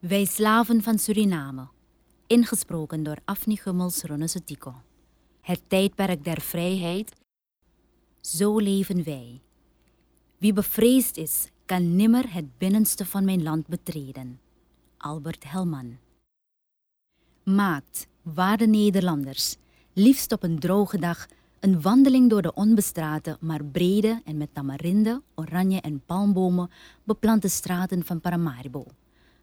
Wij 0.00 0.24
slaven 0.24 0.82
van 0.82 0.98
Suriname. 0.98 1.68
Ingesproken 2.26 3.02
door 3.02 3.16
Afni 3.24 3.56
Gummels 3.56 4.04
Tico. 4.44 4.74
Het 5.40 5.62
tijdperk 5.66 6.24
der 6.24 6.40
vrijheid. 6.40 7.12
Zo 8.20 8.58
leven 8.58 9.04
wij. 9.04 9.40
Wie 10.38 10.52
bevreesd 10.52 11.16
is, 11.16 11.48
kan 11.64 11.96
nimmer 11.96 12.32
het 12.32 12.58
binnenste 12.58 13.06
van 13.06 13.24
mijn 13.24 13.42
land 13.42 13.66
betreden. 13.66 14.40
Albert 14.96 15.50
Helman. 15.50 15.98
Maakt, 17.44 18.06
waarde 18.22 18.66
Nederlanders, 18.66 19.56
liefst 19.92 20.32
op 20.32 20.42
een 20.42 20.58
droge 20.58 20.98
dag 20.98 21.26
een 21.58 21.80
wandeling 21.80 22.30
door 22.30 22.42
de 22.42 22.54
onbestrate, 22.54 23.36
maar 23.40 23.64
brede 23.64 24.20
en 24.24 24.36
met 24.36 24.54
tamarinde, 24.54 25.22
oranje 25.34 25.80
en 25.80 26.02
palmbomen 26.06 26.70
beplante 27.04 27.48
straten 27.48 28.04
van 28.04 28.20
Paramaribo. 28.20 28.86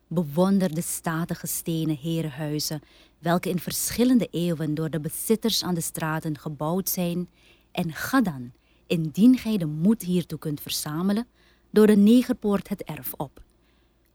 Bewonder 0.07 0.75
de 0.75 0.81
statige 0.81 1.47
stenen 1.47 1.97
herenhuizen, 1.97 2.81
welke 3.19 3.49
in 3.49 3.59
verschillende 3.59 4.27
eeuwen 4.31 4.73
door 4.73 4.89
de 4.89 4.99
bezitters 4.99 5.63
aan 5.63 5.73
de 5.73 5.81
straten 5.81 6.37
gebouwd 6.37 6.89
zijn, 6.89 7.29
en 7.71 7.93
ga 7.93 8.21
dan, 8.21 8.51
indien 8.85 9.37
gij 9.37 9.57
de 9.57 9.65
moed 9.65 10.01
hiertoe 10.01 10.39
kunt 10.39 10.61
verzamelen, 10.61 11.27
door 11.69 11.87
de 11.87 11.95
negerpoort 11.95 12.69
het 12.69 12.83
erf 12.83 13.13
op. 13.13 13.41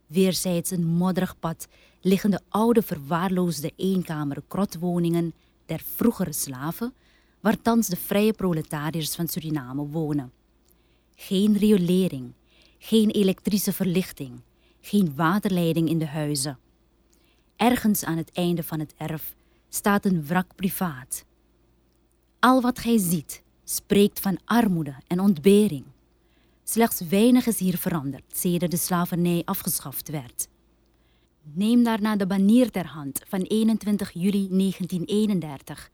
Weerzijds 0.06 0.70
een 0.70 0.86
modderig 0.86 1.38
pad 1.38 1.68
liggen 2.00 2.30
de 2.30 2.40
oude 2.48 2.82
verwaarloosde 2.82 3.72
eenkamer 3.76 4.42
krotwoningen 4.48 5.34
der 5.66 5.82
vroegere 5.94 6.32
slaven, 6.32 6.94
waar 7.40 7.62
thans 7.62 7.86
de 7.86 7.96
vrije 7.96 8.32
proletariërs 8.32 9.14
van 9.14 9.28
Suriname 9.28 9.86
wonen. 9.86 10.32
Geen 11.14 11.56
riolering, 11.56 12.32
geen 12.78 13.10
elektrische 13.10 13.72
verlichting, 13.72 14.40
geen 14.82 15.12
waterleiding 15.14 15.88
in 15.88 15.98
de 15.98 16.06
huizen. 16.06 16.58
Ergens 17.56 18.04
aan 18.04 18.16
het 18.16 18.30
einde 18.32 18.62
van 18.62 18.78
het 18.78 18.94
erf 18.96 19.34
staat 19.68 20.04
een 20.04 20.26
wrak 20.26 20.54
privaat. 20.54 21.24
Al 22.38 22.60
wat 22.60 22.78
gij 22.78 22.98
ziet 22.98 23.42
spreekt 23.64 24.20
van 24.20 24.38
armoede 24.44 24.94
en 25.06 25.20
ontbering. 25.20 25.84
Slechts 26.64 27.00
weinig 27.00 27.46
is 27.46 27.58
hier 27.58 27.78
veranderd 27.78 28.36
sedert 28.36 28.70
de 28.70 28.76
slavernij 28.76 29.42
afgeschaft 29.44 30.08
werd. 30.08 30.48
Neem 31.42 31.82
daarna 31.82 32.16
de 32.16 32.26
banier 32.26 32.70
ter 32.70 32.86
hand 32.86 33.20
van 33.28 33.40
21 33.40 34.10
juli 34.12 34.48
1931 34.48 35.90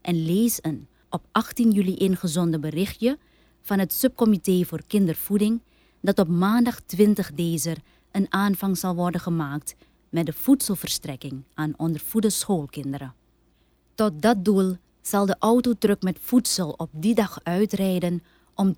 en 0.00 0.24
lees 0.24 0.58
een 0.60 0.88
op 1.10 1.26
18 1.32 1.70
juli 1.70 1.94
ingezonden 1.94 2.60
berichtje 2.60 3.18
van 3.62 3.78
het 3.78 3.92
Subcomité 3.92 4.64
voor 4.64 4.82
Kindervoeding 4.86 5.60
dat 6.00 6.18
op 6.18 6.28
maandag 6.28 6.80
20 6.80 7.32
deze 7.32 7.76
een 8.12 8.26
aanvang 8.28 8.78
zal 8.78 8.94
worden 8.94 9.20
gemaakt 9.20 9.74
met 10.08 10.26
de 10.26 10.32
voedselverstrekking 10.32 11.42
aan 11.54 11.74
ondervoede 11.76 12.30
schoolkinderen. 12.30 13.14
Tot 13.94 14.22
dat 14.22 14.44
doel 14.44 14.76
zal 15.00 15.26
de 15.26 15.36
autotruck 15.38 16.02
met 16.02 16.18
voedsel 16.20 16.74
op 16.76 16.90
die 16.92 17.14
dag 17.14 17.38
uitrijden 17.42 18.22
om 18.54 18.74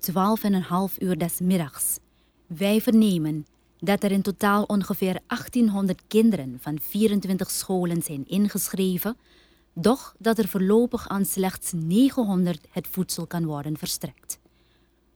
12,5 0.91 0.97
uur 0.97 1.17
des 1.17 1.39
middags. 1.39 1.99
Wij 2.47 2.81
vernemen 2.81 3.45
dat 3.79 4.03
er 4.03 4.11
in 4.11 4.21
totaal 4.21 4.63
ongeveer 4.63 5.19
1800 5.27 6.01
kinderen 6.07 6.57
van 6.61 6.79
24 6.79 7.51
scholen 7.51 8.01
zijn 8.01 8.27
ingeschreven, 8.27 9.17
doch 9.73 10.15
dat 10.19 10.37
er 10.37 10.47
voorlopig 10.47 11.07
aan 11.07 11.25
slechts 11.25 11.71
900 11.73 12.67
het 12.69 12.87
voedsel 12.87 13.27
kan 13.27 13.45
worden 13.45 13.77
verstrekt. 13.77 14.39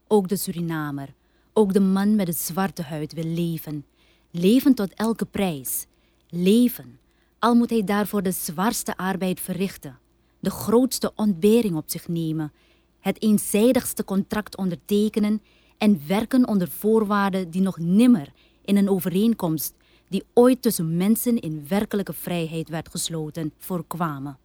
Ook 0.07 0.27
de 0.27 0.35
Surinamer, 0.35 1.13
ook 1.53 1.73
de 1.73 1.79
man 1.79 2.15
met 2.15 2.25
de 2.25 2.31
zwarte 2.31 2.83
huid 2.83 3.13
wil 3.13 3.23
leven, 3.23 3.85
leven 4.31 4.73
tot 4.73 4.93
elke 4.93 5.25
prijs, 5.25 5.85
leven, 6.29 6.99
al 7.39 7.55
moet 7.55 7.69
hij 7.69 7.83
daarvoor 7.83 8.23
de 8.23 8.31
zwaarste 8.31 8.97
arbeid 8.97 9.39
verrichten, 9.39 9.99
de 10.39 10.49
grootste 10.49 11.11
ontbering 11.15 11.75
op 11.75 11.83
zich 11.89 12.07
nemen, 12.07 12.51
het 12.99 13.21
eenzijdigste 13.21 14.03
contract 14.03 14.57
ondertekenen 14.57 15.41
en 15.77 16.01
werken 16.07 16.47
onder 16.47 16.67
voorwaarden 16.67 17.49
die 17.49 17.61
nog 17.61 17.77
nimmer 17.79 18.31
in 18.65 18.77
een 18.77 18.89
overeenkomst 18.89 19.73
die 20.07 20.23
ooit 20.33 20.61
tussen 20.61 20.97
mensen 20.97 21.39
in 21.39 21.65
werkelijke 21.67 22.13
vrijheid 22.13 22.69
werd 22.69 22.89
gesloten, 22.89 23.53
voorkwamen. 23.57 24.37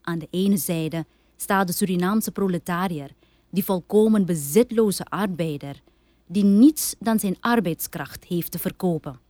Aan 0.00 0.18
de 0.18 0.28
ene 0.30 0.56
zijde 0.56 1.06
staat 1.36 1.66
de 1.66 1.72
Surinaamse 1.72 2.30
proletariër, 2.30 3.10
die 3.50 3.64
volkomen 3.64 4.26
bezitloze 4.26 5.04
arbeider, 5.04 5.82
die 6.28 6.44
niets 6.44 6.94
dan 6.98 7.18
zijn 7.18 7.36
arbeidskracht 7.40 8.24
heeft 8.24 8.50
te 8.50 8.58
verkopen. 8.58 9.20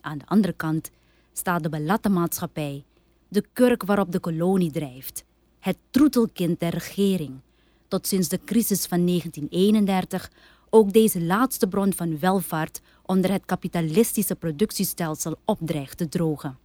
Aan 0.00 0.18
de 0.18 0.26
andere 0.26 0.52
kant 0.52 0.90
staat 1.32 1.62
de 1.62 1.68
belatte 1.68 2.08
maatschappij, 2.08 2.84
de 3.28 3.44
kurk 3.52 3.82
waarop 3.82 4.12
de 4.12 4.20
kolonie 4.20 4.70
drijft, 4.70 5.24
het 5.58 5.76
troetelkind 5.90 6.60
der 6.60 6.70
regering, 6.70 7.40
tot 7.88 8.06
sinds 8.06 8.28
de 8.28 8.40
crisis 8.44 8.86
van 8.86 9.06
1931 9.06 10.30
ook 10.70 10.92
deze 10.92 11.22
laatste 11.22 11.68
bron 11.68 11.92
van 11.92 12.18
welvaart 12.18 12.80
onder 13.02 13.30
het 13.30 13.44
kapitalistische 13.44 14.34
productiestelsel 14.34 15.36
opdreigt 15.44 15.98
te 15.98 16.08
drogen. 16.08 16.58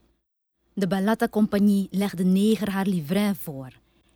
De 0.74 0.88
Balata-compagnie 0.88 1.88
legde 1.92 2.24
neger 2.24 2.70
haar 2.70 2.86
livret 2.86 3.38
voor, 3.38 3.70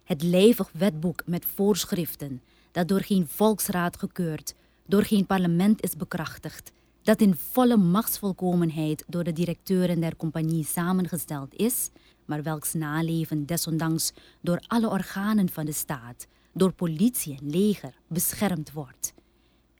het 0.03 0.23
lijvig 0.23 0.69
wetboek 0.73 1.21
met 1.25 1.45
voorschriften 1.45 2.41
dat 2.71 2.87
door 2.87 3.01
geen 3.01 3.27
volksraad 3.27 3.97
gekeurd, 3.97 4.55
door 4.91 5.03
geen 5.03 5.25
parlement 5.25 5.83
is 5.83 5.95
bekrachtigd, 5.95 6.71
dat 7.01 7.21
in 7.21 7.35
volle 7.35 7.77
machtsvolkomenheid 7.77 9.03
door 9.07 9.23
de 9.23 9.33
directeuren 9.33 9.99
der 9.99 10.15
compagnie 10.15 10.65
samengesteld 10.65 11.55
is, 11.55 11.89
maar 12.25 12.43
welks 12.43 12.73
naleven 12.73 13.45
desondanks 13.45 14.11
door 14.41 14.63
alle 14.67 14.89
organen 14.89 15.49
van 15.49 15.65
de 15.65 15.71
staat, 15.71 16.27
door 16.53 16.71
politie 16.71 17.37
en 17.41 17.49
leger, 17.49 17.93
beschermd 18.07 18.71
wordt. 18.71 19.13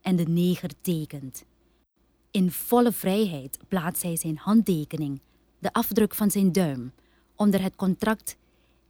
En 0.01 0.16
de 0.16 0.23
neger 0.23 0.69
tekent. 0.81 1.43
In 2.31 2.51
volle 2.51 2.91
vrijheid 2.91 3.57
plaatst 3.67 4.03
hij 4.03 4.16
zijn 4.16 4.38
handtekening, 4.38 5.22
de 5.59 5.73
afdruk 5.73 6.16
van 6.16 6.31
zijn 6.31 6.51
duim, 6.51 6.93
onder 7.35 7.61
het 7.61 7.75
contract 7.75 8.38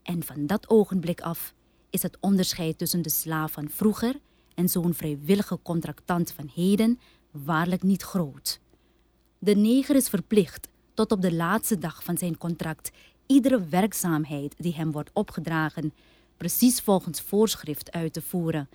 en 0.04 0.24
van 0.24 0.48
dat 0.48 0.70
ogenblik 0.70 1.22
af 1.22 1.54
is 1.90 2.02
het 2.02 2.18
onderscheid 2.20 2.78
tussen 2.78 3.02
de 3.02 3.10
slaaf 3.10 3.52
van 3.52 3.70
vroeger 3.70 4.16
en 4.62 4.70
zo'n 4.70 4.94
vrijwillige 4.94 5.60
contractant 5.64 6.32
van 6.32 6.50
heden 6.54 7.00
waarlijk 7.32 7.84
niet 7.84 8.02
groot. 8.02 8.60
De 9.40 9.56
neger 9.56 9.96
is 9.96 10.10
verplicht 10.10 10.68
tot 10.94 11.12
op 11.12 11.22
de 11.22 11.34
laatste 11.34 11.78
dag 11.78 12.04
van 12.04 12.18
zijn 12.18 12.38
contract 12.38 12.92
iedere 13.26 13.66
werkzaamheid 13.66 14.56
die 14.58 14.74
hem 14.74 14.92
wordt 14.92 15.10
opgedragen 15.14 15.94
precies 16.38 16.80
volgens 16.82 17.22
voorschrift 17.22 17.92
uit 17.92 18.14
te 18.14 18.22
voeren. 18.22 18.70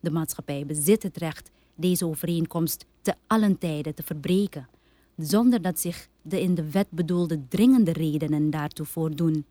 De 0.00 0.10
maatschappij 0.10 0.66
bezit 0.66 1.02
het 1.02 1.16
recht 1.16 1.50
deze 1.74 2.06
overeenkomst 2.06 2.84
te 3.02 3.14
allen 3.26 3.58
tijden 3.58 3.94
te 3.94 4.02
verbreken, 4.02 4.68
zonder 5.16 5.62
dat 5.62 5.80
zich 5.80 6.08
de 6.22 6.40
in 6.40 6.54
de 6.54 6.70
wet 6.70 6.90
bedoelde 6.90 7.48
dringende 7.48 7.92
redenen 7.92 8.50
daartoe 8.50 8.86
voordoen, 8.86 9.46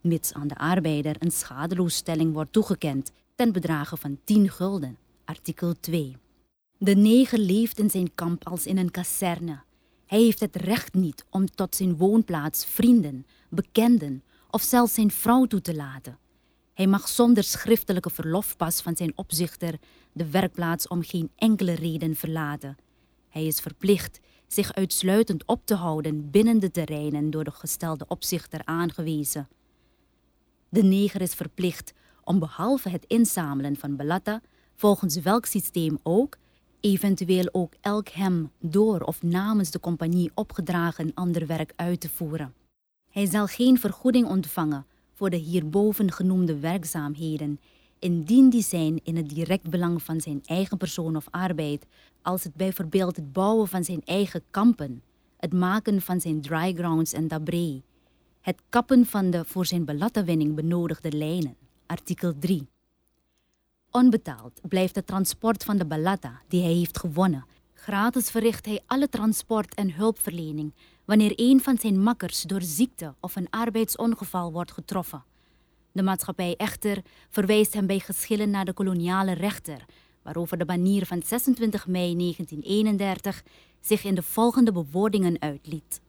mits 0.00 0.32
aan 0.32 0.48
de 0.48 0.56
arbeider 0.56 1.16
een 1.18 1.32
schadeloosstelling 1.32 2.32
wordt 2.32 2.52
toegekend 2.52 3.10
ten 3.34 3.52
bedrage 3.52 3.96
van 3.96 4.18
10 4.24 4.50
gulden, 4.50 4.96
artikel 5.24 5.74
2. 5.80 6.16
De 6.78 6.94
neger 6.94 7.38
leeft 7.38 7.78
in 7.78 7.90
zijn 7.90 8.14
kamp 8.14 8.48
als 8.48 8.66
in 8.66 8.78
een 8.78 8.90
kazerne. 8.90 9.62
Hij 10.06 10.20
heeft 10.20 10.40
het 10.40 10.56
recht 10.56 10.94
niet 10.94 11.24
om 11.30 11.46
tot 11.46 11.74
zijn 11.74 11.96
woonplaats 11.96 12.66
vrienden, 12.66 13.26
bekenden 13.48 14.22
of 14.50 14.62
zelfs 14.62 14.94
zijn 14.94 15.10
vrouw 15.10 15.44
toe 15.44 15.60
te 15.60 15.74
laten. 15.74 16.18
Hij 16.74 16.86
mag 16.86 17.08
zonder 17.08 17.44
schriftelijke 17.44 18.10
verlofpas 18.10 18.82
van 18.82 18.96
zijn 18.96 19.12
opzichter 19.14 19.78
de 20.12 20.30
werkplaats 20.30 20.88
om 20.88 21.02
geen 21.02 21.30
enkele 21.36 21.72
reden 21.72 22.16
verlaten. 22.16 22.76
Hij 23.28 23.46
is 23.46 23.60
verplicht 23.60 24.20
zich 24.46 24.74
uitsluitend 24.74 25.46
op 25.46 25.66
te 25.66 25.74
houden 25.74 26.30
binnen 26.30 26.58
de 26.58 26.70
terreinen 26.70 27.30
door 27.30 27.44
de 27.44 27.50
gestelde 27.50 28.04
opzichter 28.08 28.60
aangewezen. 28.64 29.48
De 30.68 30.82
neger 30.82 31.20
is 31.20 31.34
verplicht 31.34 31.92
om 32.24 32.38
behalve 32.38 32.88
het 32.88 33.04
inzamelen 33.06 33.76
van 33.76 33.96
belatta, 33.96 34.40
volgens 34.74 35.16
welk 35.16 35.46
systeem 35.46 35.98
ook, 36.02 36.36
eventueel 36.80 37.48
ook 37.52 37.72
elk 37.80 38.08
hem 38.08 38.50
door 38.60 39.00
of 39.00 39.22
namens 39.22 39.70
de 39.70 39.80
compagnie 39.80 40.30
opgedragen 40.34 41.10
ander 41.14 41.46
werk 41.46 41.72
uit 41.76 42.00
te 42.00 42.08
voeren. 42.08 42.54
Hij 43.10 43.26
zal 43.26 43.46
geen 43.46 43.78
vergoeding 43.78 44.26
ontvangen 44.26 44.86
voor 45.12 45.30
de 45.30 45.36
hierboven 45.36 46.12
genoemde 46.12 46.58
werkzaamheden, 46.58 47.60
indien 47.98 48.50
die 48.50 48.62
zijn 48.62 49.00
in 49.02 49.16
het 49.16 49.28
direct 49.28 49.70
belang 49.70 50.02
van 50.02 50.20
zijn 50.20 50.40
eigen 50.44 50.76
persoon 50.76 51.16
of 51.16 51.26
arbeid, 51.30 51.86
als 52.22 52.44
het 52.44 52.54
bijvoorbeeld 52.54 53.16
het 53.16 53.32
bouwen 53.32 53.68
van 53.68 53.84
zijn 53.84 54.02
eigen 54.04 54.42
kampen, 54.50 55.02
het 55.36 55.52
maken 55.52 56.02
van 56.02 56.20
zijn 56.20 56.40
drygrounds 56.40 57.12
en 57.12 57.28
dabree, 57.28 57.82
het 58.40 58.62
kappen 58.68 59.06
van 59.06 59.30
de 59.30 59.44
voor 59.44 59.66
zijn 59.66 59.84
belattenwinning 59.84 60.54
benodigde 60.54 61.12
lijnen, 61.12 61.56
artikel 61.86 62.38
3. 62.38 62.66
Onbetaald 63.96 64.60
blijft 64.68 64.94
het 64.94 65.06
transport 65.06 65.64
van 65.64 65.76
de 65.76 65.84
balatta 65.84 66.40
die 66.48 66.62
hij 66.62 66.72
heeft 66.72 66.98
gewonnen. 66.98 67.46
Gratis 67.74 68.30
verricht 68.30 68.66
hij 68.66 68.82
alle 68.86 69.08
transport 69.08 69.74
en 69.74 69.94
hulpverlening 69.94 70.74
wanneer 71.04 71.32
een 71.36 71.60
van 71.60 71.78
zijn 71.78 72.02
makkers 72.02 72.42
door 72.42 72.62
ziekte 72.62 73.14
of 73.20 73.36
een 73.36 73.50
arbeidsongeval 73.50 74.52
wordt 74.52 74.72
getroffen. 74.72 75.24
De 75.92 76.02
maatschappij 76.02 76.54
echter 76.56 77.02
verwijst 77.30 77.74
hem 77.74 77.86
bij 77.86 77.98
geschillen 77.98 78.50
naar 78.50 78.64
de 78.64 78.72
koloniale 78.72 79.32
rechter, 79.32 79.84
waarover 80.22 80.58
de 80.58 80.64
banier 80.64 81.06
van 81.06 81.22
26 81.22 81.86
mei 81.86 82.16
1931 82.16 83.42
zich 83.80 84.04
in 84.04 84.14
de 84.14 84.22
volgende 84.22 84.72
bewoordingen 84.72 85.36
uitliet. 85.40 86.00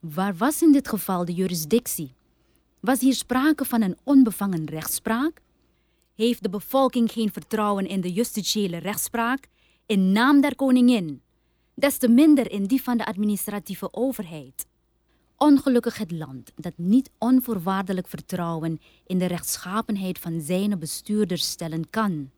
Waar 0.00 0.36
was 0.36 0.62
in 0.62 0.72
dit 0.72 0.88
geval 0.88 1.24
de 1.24 1.34
jurisdictie? 1.34 2.14
Was 2.80 3.00
hier 3.00 3.14
sprake 3.14 3.64
van 3.64 3.82
een 3.82 3.96
onbevangen 4.04 4.64
rechtspraak? 4.64 5.40
Heeft 6.18 6.42
de 6.42 6.48
bevolking 6.48 7.12
geen 7.12 7.32
vertrouwen 7.32 7.86
in 7.86 8.00
de 8.00 8.12
justitiële 8.12 8.76
rechtspraak 8.76 9.48
in 9.86 10.12
naam 10.12 10.40
der 10.40 10.56
koningin, 10.56 11.22
des 11.74 11.96
te 11.96 12.08
minder 12.08 12.50
in 12.50 12.64
die 12.64 12.82
van 12.82 12.96
de 12.96 13.06
administratieve 13.06 13.92
overheid? 13.92 14.66
Ongelukkig 15.36 15.98
het 15.98 16.10
land 16.10 16.52
dat 16.56 16.72
niet 16.76 17.10
onvoorwaardelijk 17.18 18.08
vertrouwen 18.08 18.80
in 19.06 19.18
de 19.18 19.26
rechtschapenheid 19.26 20.18
van 20.18 20.40
zijn 20.40 20.78
bestuurders 20.78 21.50
stellen 21.50 21.90
kan. 21.90 22.30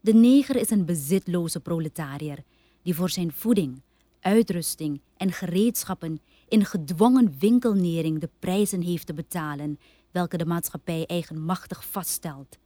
De 0.00 0.14
neger 0.14 0.56
is 0.56 0.70
een 0.70 0.84
bezitloze 0.84 1.60
proletariër 1.60 2.42
die 2.82 2.94
voor 2.94 3.10
zijn 3.10 3.32
voeding, 3.32 3.82
uitrusting 4.20 5.00
en 5.16 5.32
gereedschappen 5.32 6.20
in 6.48 6.64
gedwongen 6.64 7.34
winkelnering 7.38 8.20
de 8.20 8.28
prijzen 8.38 8.80
heeft 8.80 9.06
te 9.06 9.14
betalen 9.14 9.78
welke 10.10 10.36
de 10.36 10.46
maatschappij 10.46 11.06
eigenmachtig 11.06 11.84
vaststelt. 11.84 12.58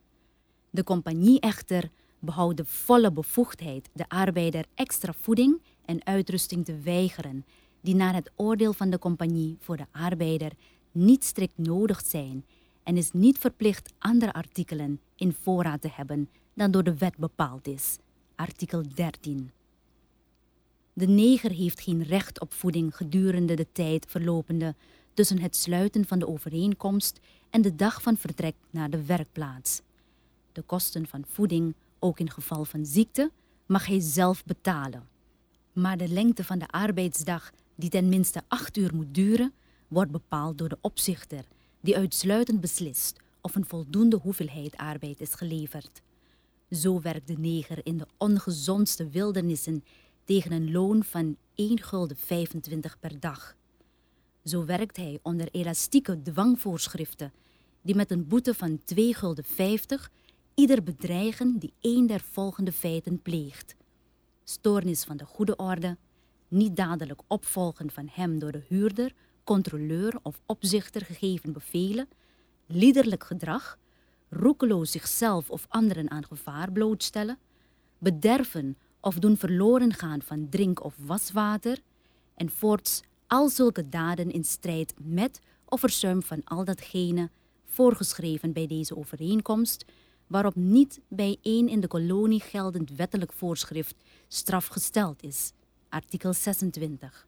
De 0.71 0.85
compagnie 0.85 1.41
echter 1.41 1.91
behoudt 2.19 2.57
de 2.57 2.65
volle 2.65 3.13
bevoegdheid 3.13 3.89
de 3.93 4.09
arbeider 4.09 4.65
extra 4.75 5.13
voeding 5.13 5.61
en 5.85 6.07
uitrusting 6.07 6.65
te 6.65 6.79
weigeren, 6.79 7.45
die 7.81 7.95
naar 7.95 8.15
het 8.15 8.31
oordeel 8.37 8.73
van 8.73 8.91
de 8.91 8.99
compagnie 8.99 9.57
voor 9.61 9.77
de 9.77 9.87
arbeider 9.91 10.53
niet 10.93 11.25
strikt 11.25 11.59
nodig 11.59 12.03
zijn 12.07 12.45
en 12.83 12.97
is 12.97 13.13
niet 13.13 13.39
verplicht 13.39 13.93
andere 13.99 14.33
artikelen 14.33 15.01
in 15.17 15.37
voorraad 15.43 15.81
te 15.81 15.91
hebben 15.93 16.29
dan 16.55 16.71
door 16.71 16.83
de 16.83 16.97
wet 16.97 17.17
bepaald 17.17 17.67
is. 17.67 17.97
Artikel 18.35 18.83
13. 18.95 19.51
De 20.93 21.07
neger 21.07 21.51
heeft 21.51 21.81
geen 21.81 22.03
recht 22.03 22.41
op 22.41 22.53
voeding 22.53 22.97
gedurende 22.97 23.55
de 23.55 23.67
tijd 23.73 24.07
verlopende 24.09 24.75
tussen 25.15 25.41
het 25.41 25.57
sluiten 25.57 26.07
van 26.07 26.19
de 26.19 26.29
overeenkomst 26.29 27.21
en 27.51 27.63
de 27.63 27.75
dag 27.75 28.03
van 28.03 28.17
vertrek 28.17 28.55
naar 28.71 28.91
de 28.91 29.05
werkplaats. 29.05 29.83
De 30.59 30.65
kosten 30.65 31.07
van 31.07 31.25
voeding, 31.29 31.75
ook 31.99 32.21
in 32.21 32.31
geval 32.31 32.65
van 32.65 32.87
ziekte, 32.87 33.31
mag 33.67 33.87
hij 33.87 34.01
zelf 34.01 34.45
betalen. 34.45 35.09
Maar 35.73 35.97
de 35.97 36.09
lengte 36.09 36.45
van 36.45 36.59
de 36.59 36.69
arbeidsdag, 36.69 37.51
die 37.75 37.91
ten 37.91 38.09
minste 38.09 38.43
acht 38.49 38.77
uur 38.77 38.95
moet 38.95 39.15
duren, 39.15 39.53
wordt 39.89 40.11
bepaald 40.11 40.59
door 40.59 40.69
de 40.69 40.79
opzichter, 40.81 41.45
die 41.81 41.97
uitsluitend 41.97 42.61
beslist 42.61 43.21
of 43.41 43.55
een 43.55 43.65
voldoende 43.65 44.17
hoeveelheid 44.17 44.77
arbeid 44.77 45.21
is 45.21 45.35
geleverd. 45.35 46.03
Zo 46.71 47.01
werkt 47.01 47.27
de 47.27 47.39
neger 47.39 47.87
in 47.87 47.97
de 47.97 48.07
ongezondste 48.17 49.09
wildernissen 49.09 49.85
tegen 50.25 50.53
een 50.53 50.73
loon 50.73 51.05
van 51.05 51.37
1 51.55 51.83
gulden 51.83 52.17
25 52.17 52.99
per 52.99 53.21
dag. 53.21 53.57
Zo 54.45 54.65
werkt 54.65 54.97
hij 54.97 55.19
onder 55.23 55.49
elastieke 55.51 56.23
dwangvoorschriften, 56.23 57.33
die 57.83 57.95
met 57.95 58.11
een 58.11 58.27
boete 58.27 58.55
van 58.55 58.81
2 58.85 59.15
gulden 59.15 59.45
50 59.45 60.11
ieder 60.59 60.83
bedreigen 60.83 61.59
die 61.59 61.73
één 61.81 62.07
der 62.07 62.21
volgende 62.21 62.73
feiten 62.73 63.23
pleegt. 63.23 63.77
Stoornis 64.45 65.05
van 65.05 65.17
de 65.17 65.25
goede 65.25 65.57
orde, 65.57 65.97
niet 66.49 66.77
dadelijk 66.77 67.21
opvolgen 67.27 67.91
van 67.91 68.09
hem 68.13 68.39
door 68.39 68.53
de 68.53 68.63
huurder, 68.69 69.15
controleur 69.45 70.19
of 70.23 70.41
opzichter 70.47 71.05
gegeven 71.05 71.53
bevelen, 71.53 72.09
liederlijk 72.67 73.25
gedrag, 73.25 73.79
roekeloos 74.29 74.91
zichzelf 74.91 75.51
of 75.51 75.67
anderen 75.69 76.11
aan 76.11 76.25
gevaar 76.25 76.73
blootstellen, 76.73 77.39
bederven 77.99 78.77
of 79.01 79.15
doen 79.15 79.37
verloren 79.37 79.93
gaan 79.93 80.23
van 80.23 80.49
drink- 80.49 80.85
of 80.85 80.95
waswater, 80.99 81.79
en 82.35 82.51
voorts 82.51 83.01
al 83.27 83.49
zulke 83.49 83.89
daden 83.89 84.31
in 84.31 84.45
strijd 84.45 84.95
met 85.03 85.41
of 85.65 85.81
verzuim 85.81 86.23
van 86.23 86.45
al 86.45 86.65
datgene 86.65 87.31
voorgeschreven 87.65 88.53
bij 88.53 88.67
deze 88.67 88.97
overeenkomst, 88.97 89.85
waarop 90.29 90.55
niet 90.55 91.01
bij 91.09 91.37
één 91.43 91.69
in 91.69 91.81
de 91.81 91.87
kolonie 91.87 92.41
geldend 92.41 92.91
wettelijk 92.91 93.33
voorschrift 93.33 93.95
straf 94.29 94.67
gesteld 94.67 95.23
is. 95.23 95.53
Artikel 95.89 96.33
26. 96.33 97.27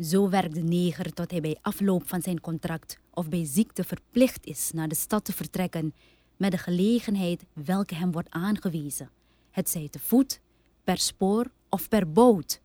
Zo 0.00 0.28
werkt 0.28 0.54
de 0.54 0.62
neger 0.62 1.12
tot 1.12 1.30
hij 1.30 1.40
bij 1.40 1.58
afloop 1.60 2.08
van 2.08 2.22
zijn 2.22 2.40
contract 2.40 2.98
of 3.10 3.28
bij 3.28 3.44
ziekte 3.44 3.84
verplicht 3.84 4.46
is 4.46 4.70
naar 4.74 4.88
de 4.88 4.94
stad 4.94 5.24
te 5.24 5.32
vertrekken 5.32 5.94
met 6.36 6.50
de 6.50 6.58
gelegenheid 6.58 7.44
welke 7.52 7.94
hem 7.94 8.12
wordt 8.12 8.30
aangewezen 8.30 9.10
het 9.52 9.70
zij 9.70 9.88
te 9.90 9.98
voet, 9.98 10.40
per 10.84 10.98
spoor 10.98 11.46
of 11.68 11.88
per 11.88 12.12
boot. 12.12 12.60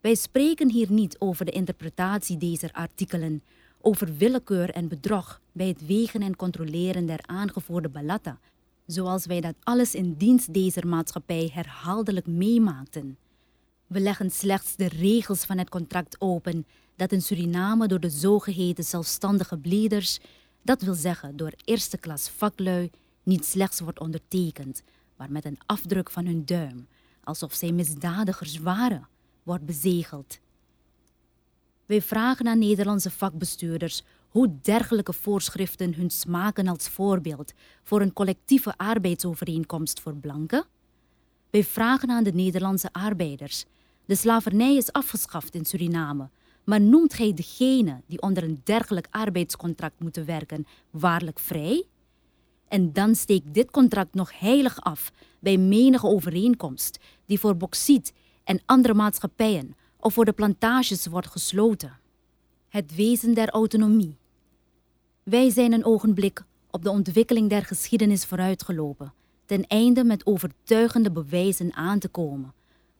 Wij 0.00 0.14
spreken 0.14 0.70
hier 0.70 0.92
niet 0.92 1.16
over 1.18 1.44
de 1.44 1.50
interpretatie 1.50 2.36
deze 2.36 2.72
artikelen, 2.72 3.42
over 3.80 4.16
willekeur 4.16 4.70
en 4.70 4.88
bedrog 4.88 5.40
bij 5.54 5.68
het 5.68 5.86
wegen 5.86 6.22
en 6.22 6.36
controleren 6.36 7.06
der 7.06 7.20
aangevoerde 7.26 7.88
balatta, 7.88 8.38
zoals 8.86 9.26
wij 9.26 9.40
dat 9.40 9.54
alles 9.62 9.94
in 9.94 10.14
dienst 10.14 10.54
deze 10.54 10.86
maatschappij 10.86 11.50
herhaaldelijk 11.52 12.26
meemaakten. 12.26 13.18
We 13.86 14.00
leggen 14.00 14.30
slechts 14.30 14.76
de 14.76 14.88
regels 14.88 15.44
van 15.44 15.58
het 15.58 15.68
contract 15.68 16.16
open 16.18 16.66
dat 16.96 17.12
in 17.12 17.22
Suriname 17.22 17.88
door 17.88 18.00
de 18.00 18.10
zogeheten 18.10 18.84
zelfstandige 18.84 19.58
bleeders, 19.58 20.18
dat 20.62 20.82
wil 20.82 20.94
zeggen 20.94 21.36
door 21.36 21.52
eerste 21.64 21.98
klas 21.98 22.28
vaklui, 22.28 22.90
niet 23.22 23.44
slechts 23.44 23.80
wordt 23.80 24.00
ondertekend, 24.00 24.82
maar 25.16 25.30
met 25.32 25.44
een 25.44 25.58
afdruk 25.66 26.10
van 26.10 26.26
hun 26.26 26.44
duim, 26.44 26.86
alsof 27.24 27.54
zij 27.54 27.72
misdadigers 27.72 28.58
waren, 28.58 29.08
wordt 29.42 29.66
bezegeld. 29.66 30.38
Wij 31.86 32.02
vragen 32.02 32.48
aan 32.48 32.58
Nederlandse 32.58 33.10
vakbestuurders 33.10 34.02
hoe 34.34 34.58
dergelijke 34.62 35.12
voorschriften 35.12 35.94
hun 35.94 36.10
smaken 36.10 36.68
als 36.68 36.88
voorbeeld 36.88 37.52
voor 37.82 38.00
een 38.00 38.12
collectieve 38.12 38.76
arbeidsovereenkomst 38.76 40.00
voor 40.00 40.14
blanken. 40.14 40.64
Wij 41.50 41.64
vragen 41.64 42.10
aan 42.10 42.24
de 42.24 42.32
Nederlandse 42.32 42.92
arbeiders. 42.92 43.64
De 44.04 44.14
slavernij 44.14 44.74
is 44.76 44.92
afgeschaft 44.92 45.54
in 45.54 45.64
Suriname, 45.64 46.28
maar 46.64 46.80
noemt 46.80 47.14
gij 47.14 47.34
degene 47.34 48.02
die 48.06 48.22
onder 48.22 48.42
een 48.42 48.60
dergelijk 48.64 49.06
arbeidscontract 49.10 50.00
moeten 50.00 50.24
werken 50.24 50.66
waarlijk 50.90 51.38
vrij? 51.38 51.84
En 52.68 52.92
dan 52.92 53.14
steekt 53.14 53.54
dit 53.54 53.70
contract 53.70 54.14
nog 54.14 54.38
heilig 54.38 54.80
af 54.80 55.12
bij 55.38 55.56
menige 55.56 56.06
overeenkomst 56.06 56.98
die 57.26 57.40
voor 57.40 57.56
bauxiet 57.56 58.12
en 58.44 58.62
andere 58.66 58.94
maatschappijen 58.94 59.76
of 59.96 60.14
voor 60.14 60.24
de 60.24 60.32
plantages 60.32 61.06
wordt 61.06 61.30
gesloten. 61.30 61.98
Het 62.68 62.94
wezen 62.94 63.34
der 63.34 63.48
autonomie. 63.48 64.22
Wij 65.24 65.50
zijn 65.50 65.72
een 65.72 65.84
ogenblik 65.84 66.42
op 66.70 66.82
de 66.82 66.90
ontwikkeling 66.90 67.48
der 67.48 67.64
geschiedenis 67.64 68.24
vooruitgelopen, 68.24 69.12
ten 69.46 69.66
einde 69.66 70.04
met 70.04 70.26
overtuigende 70.26 71.10
bewijzen 71.10 71.74
aan 71.74 71.98
te 71.98 72.08
komen, 72.08 72.52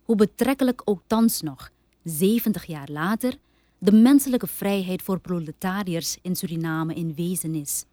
hoe 0.03 0.17
betrekkelijk 0.17 0.83
ook 0.85 1.03
thans 1.07 1.43
nog, 1.43 1.71
70 2.05 2.65
jaar 2.65 2.89
later, 2.91 3.37
de 3.79 3.93
menselijke 3.93 4.47
vrijheid 4.47 5.03
voor 5.03 5.19
proletariërs 5.19 6.19
in 6.23 6.37
Suriname 6.37 6.95
in 6.95 7.15
wezen 7.15 7.55
is. 7.55 7.85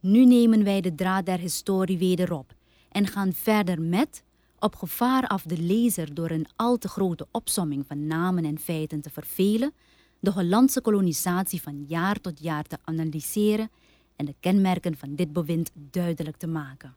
Nu 0.00 0.24
nemen 0.24 0.64
wij 0.64 0.80
de 0.80 0.94
draad 0.94 1.26
der 1.26 1.38
historie 1.38 1.98
wederop 1.98 2.54
en 2.90 3.06
gaan 3.06 3.32
verder 3.32 3.82
met, 3.82 4.22
op 4.58 4.76
gevaar 4.76 5.26
af 5.26 5.42
de 5.42 5.58
lezer 5.58 6.14
door 6.14 6.30
een 6.30 6.46
al 6.56 6.76
te 6.76 6.88
grote 6.88 7.26
opsomming 7.30 7.84
van 7.86 8.06
namen 8.06 8.44
en 8.44 8.58
feiten 8.58 9.00
te 9.00 9.10
vervelen, 9.10 9.72
de 10.20 10.32
Hollandse 10.32 10.80
kolonisatie 10.80 11.62
van 11.62 11.84
jaar 11.88 12.20
tot 12.20 12.40
jaar 12.40 12.64
te 12.64 12.78
analyseren 12.84 13.70
en 14.16 14.24
de 14.24 14.34
kenmerken 14.40 14.96
van 14.96 15.14
dit 15.14 15.32
bewind 15.32 15.70
duidelijk 15.74 16.36
te 16.36 16.46
maken. 16.46 16.94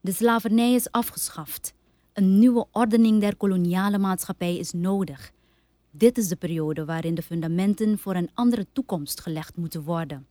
De 0.00 0.12
slavernij 0.12 0.72
is 0.74 0.90
afgeschaft. 0.90 1.72
Een 2.12 2.38
nieuwe 2.38 2.66
ordening 2.72 3.20
der 3.20 3.36
koloniale 3.36 3.98
maatschappij 3.98 4.56
is 4.56 4.72
nodig. 4.72 5.32
Dit 5.90 6.18
is 6.18 6.28
de 6.28 6.36
periode 6.36 6.84
waarin 6.84 7.14
de 7.14 7.22
fundamenten 7.22 7.98
voor 7.98 8.14
een 8.14 8.30
andere 8.34 8.66
toekomst 8.72 9.20
gelegd 9.20 9.56
moeten 9.56 9.82
worden. 9.82 10.26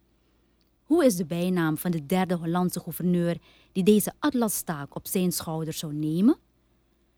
Hoe 0.84 1.06
is 1.06 1.16
de 1.16 1.26
bijnaam 1.26 1.78
van 1.78 1.92
de 1.92 2.06
derde 2.06 2.36
Hollandse 2.36 2.80
gouverneur 2.80 3.38
die 3.72 3.84
deze 3.84 4.14
atlastaak 4.20 4.96
op 4.96 5.08
zijn 5.08 5.32
schouders 5.32 5.80
zou 5.80 5.94
nemen? 5.94 6.38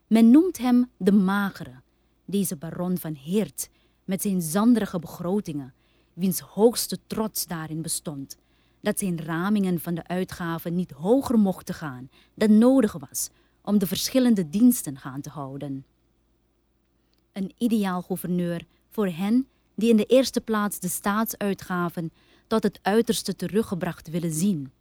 Men 0.06 0.30
noemt 0.30 0.58
hem 0.58 0.90
de 0.96 1.12
magere, 1.12 1.80
deze 2.24 2.56
baron 2.56 2.98
van 2.98 3.14
Heert, 3.14 3.68
met 4.12 4.22
zijn 4.22 4.42
zanderige 4.42 4.98
begrotingen, 4.98 5.74
wiens 6.12 6.40
hoogste 6.40 6.98
trots 7.06 7.46
daarin 7.46 7.82
bestond, 7.82 8.36
dat 8.80 8.98
zijn 8.98 9.20
ramingen 9.20 9.80
van 9.80 9.94
de 9.94 10.06
uitgaven 10.06 10.74
niet 10.74 10.90
hoger 10.90 11.38
mochten 11.38 11.74
gaan 11.74 12.10
dan 12.34 12.58
nodig 12.58 12.92
was 12.92 13.28
om 13.62 13.78
de 13.78 13.86
verschillende 13.86 14.48
diensten 14.48 14.98
gaan 14.98 15.20
te 15.20 15.28
houden. 15.28 15.84
Een 17.32 17.52
ideaal 17.58 18.02
gouverneur 18.02 18.66
Voor 18.88 19.08
hen 19.08 19.48
die 19.74 19.90
in 19.90 19.96
de 19.96 20.06
eerste 20.06 20.40
plaats 20.40 20.78
de 20.78 20.88
staatsuitgaven 20.88 22.12
tot 22.46 22.62
het 22.62 22.78
uiterste 22.82 23.36
teruggebracht 23.36 24.10
willen 24.10 24.32
zien. 24.32 24.72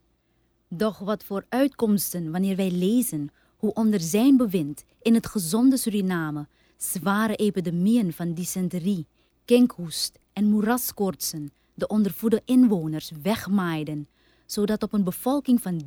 Doch 0.68 1.00
wat 1.00 1.24
voor 1.24 1.46
uitkomsten 1.50 2.32
wanneer 2.32 2.56
wij 2.56 2.72
lezen 2.72 3.30
hoe 3.58 3.74
onder 3.74 4.00
zijn 4.00 4.38
bewind 4.38 4.84
in 5.02 5.14
het 5.14 5.28
gezonde 5.28 5.78
Suriname 5.78 6.48
zware 6.78 7.36
epidemieën 7.36 8.14
van 8.14 8.34
dysenterie, 8.34 9.06
kinkhoest 9.52 10.20
en 10.34 10.46
moeraskoortsen 10.50 11.52
de 11.74 11.88
ondervoede 11.88 12.42
inwoners 12.46 13.12
wegmaaiden, 13.22 14.08
zodat 14.46 14.84
op 14.84 14.94
een 14.94 15.04
bevolking 15.04 15.62
van 15.62 15.82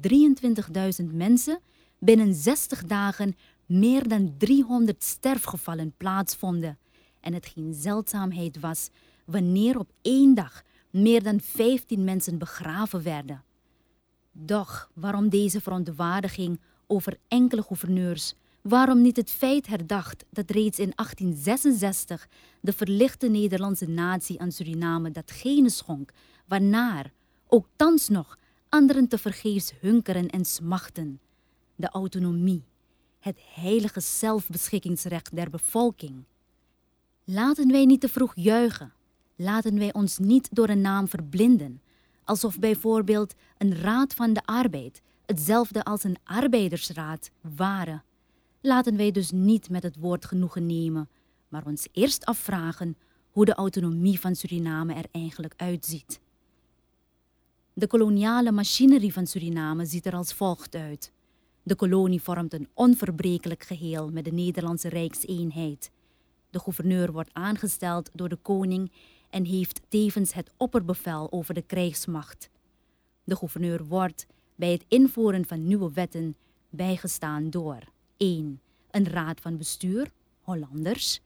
23.000 1.02 1.04
mensen 1.12 1.60
binnen 1.98 2.34
60 2.34 2.84
dagen 2.84 3.36
meer 3.66 4.08
dan 4.08 4.34
300 4.38 5.04
sterfgevallen 5.04 5.94
plaatsvonden 5.96 6.78
en 7.20 7.34
het 7.34 7.46
geen 7.46 7.74
zeldzaamheid 7.74 8.60
was 8.60 8.88
wanneer 9.24 9.78
op 9.78 9.90
één 10.02 10.34
dag 10.34 10.62
meer 10.90 11.22
dan 11.22 11.40
15 11.40 12.04
mensen 12.04 12.38
begraven 12.38 13.02
werden. 13.02 13.44
Doch 14.32 14.90
waarom 14.94 15.28
deze 15.28 15.60
verontwaardiging 15.60 16.60
over 16.86 17.18
enkele 17.28 17.62
gouverneurs? 17.62 18.34
Waarom 18.68 19.02
niet 19.02 19.16
het 19.16 19.30
feit 19.30 19.66
herdacht 19.66 20.24
dat 20.30 20.50
reeds 20.50 20.78
in 20.78 20.92
1866 20.94 22.28
de 22.60 22.72
verlichte 22.72 23.28
Nederlandse 23.28 23.88
natie 23.88 24.40
aan 24.40 24.52
Suriname 24.52 25.10
datgene 25.10 25.70
schonk 25.70 26.12
waarnaar, 26.46 27.12
ook 27.46 27.66
thans 27.76 28.08
nog, 28.08 28.38
anderen 28.68 29.08
tevergeefs 29.08 29.72
hunkeren 29.80 30.28
en 30.30 30.44
smachten? 30.44 31.20
De 31.76 31.88
autonomie, 31.88 32.64
het 33.20 33.38
heilige 33.54 34.00
zelfbeschikkingsrecht 34.00 35.36
der 35.36 35.50
bevolking. 35.50 36.24
Laten 37.24 37.70
wij 37.70 37.84
niet 37.84 38.00
te 38.00 38.08
vroeg 38.08 38.32
juichen. 38.34 38.92
Laten 39.36 39.78
wij 39.78 39.92
ons 39.92 40.18
niet 40.18 40.48
door 40.52 40.68
een 40.68 40.80
naam 40.80 41.08
verblinden, 41.08 41.82
alsof 42.24 42.58
bijvoorbeeld 42.58 43.34
een 43.58 43.74
raad 43.76 44.14
van 44.14 44.32
de 44.32 44.42
arbeid 44.44 45.02
hetzelfde 45.26 45.84
als 45.84 46.04
een 46.04 46.16
arbeidersraad 46.24 47.30
waren. 47.40 48.02
Laten 48.66 48.96
wij 48.96 49.10
dus 49.10 49.30
niet 49.30 49.70
met 49.70 49.82
het 49.82 49.96
woord 49.96 50.24
genoegen 50.24 50.66
nemen, 50.66 51.08
maar 51.48 51.66
ons 51.66 51.88
eerst 51.92 52.24
afvragen 52.24 52.96
hoe 53.30 53.44
de 53.44 53.54
autonomie 53.54 54.20
van 54.20 54.34
Suriname 54.34 54.94
er 54.94 55.04
eigenlijk 55.12 55.54
uitziet. 55.56 56.20
De 57.72 57.86
koloniale 57.86 58.52
machinerie 58.52 59.12
van 59.12 59.26
Suriname 59.26 59.84
ziet 59.84 60.06
er 60.06 60.14
als 60.14 60.32
volgt 60.32 60.74
uit. 60.74 61.12
De 61.62 61.74
kolonie 61.74 62.22
vormt 62.22 62.52
een 62.52 62.68
onverbrekelijk 62.74 63.62
geheel 63.62 64.10
met 64.10 64.24
de 64.24 64.32
Nederlandse 64.32 64.88
Rijkseenheid. 64.88 65.90
De 66.50 66.58
gouverneur 66.58 67.12
wordt 67.12 67.30
aangesteld 67.32 68.10
door 68.12 68.28
de 68.28 68.38
koning 68.42 68.92
en 69.30 69.44
heeft 69.44 69.80
tevens 69.88 70.32
het 70.32 70.50
opperbevel 70.56 71.32
over 71.32 71.54
de 71.54 71.62
krijgsmacht. 71.62 72.50
De 73.24 73.36
gouverneur 73.36 73.84
wordt 73.84 74.26
bij 74.54 74.72
het 74.72 74.84
invoeren 74.88 75.46
van 75.46 75.66
nieuwe 75.66 75.92
wetten 75.92 76.36
bijgestaan 76.70 77.50
door 77.50 77.92
1. 78.16 78.60
Een 78.90 79.08
raad 79.08 79.40
van 79.40 79.56
bestuur, 79.56 80.10
Hollanders, 80.40 81.20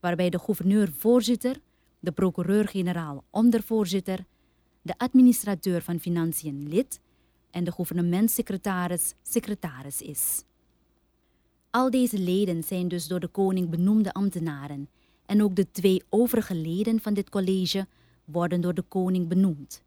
waarbij 0.00 0.30
de 0.30 0.38
gouverneur-voorzitter, 0.38 1.60
de 1.98 2.12
procureur-generaal 2.12 3.24
ondervoorzitter, 3.30 4.24
de 4.82 4.94
administrateur 4.96 5.82
van 5.82 5.98
financiën 6.00 6.68
lid 6.68 7.00
en 7.50 7.64
de 7.64 7.72
gouvernementssecretaris 7.72 9.14
secretaris 9.22 10.02
is. 10.02 10.44
Al 11.70 11.90
deze 11.90 12.18
leden 12.18 12.62
zijn 12.62 12.88
dus 12.88 13.06
door 13.06 13.20
de 13.20 13.28
koning 13.28 13.68
benoemde 13.68 14.12
ambtenaren 14.12 14.88
en 15.26 15.42
ook 15.42 15.56
de 15.56 15.70
twee 15.70 16.02
overige 16.08 16.54
leden 16.54 17.00
van 17.00 17.14
dit 17.14 17.30
college 17.30 17.86
worden 18.24 18.60
door 18.60 18.74
de 18.74 18.82
koning 18.82 19.28
benoemd. 19.28 19.82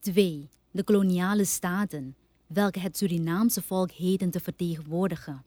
2. 0.00 0.48
De 0.70 0.84
koloniale 0.84 1.44
staten, 1.44 2.16
welke 2.46 2.78
het 2.80 2.96
Surinaamse 2.96 3.62
volk 3.62 3.90
heden 3.90 4.30
te 4.30 4.40
vertegenwoordigen. 4.40 5.44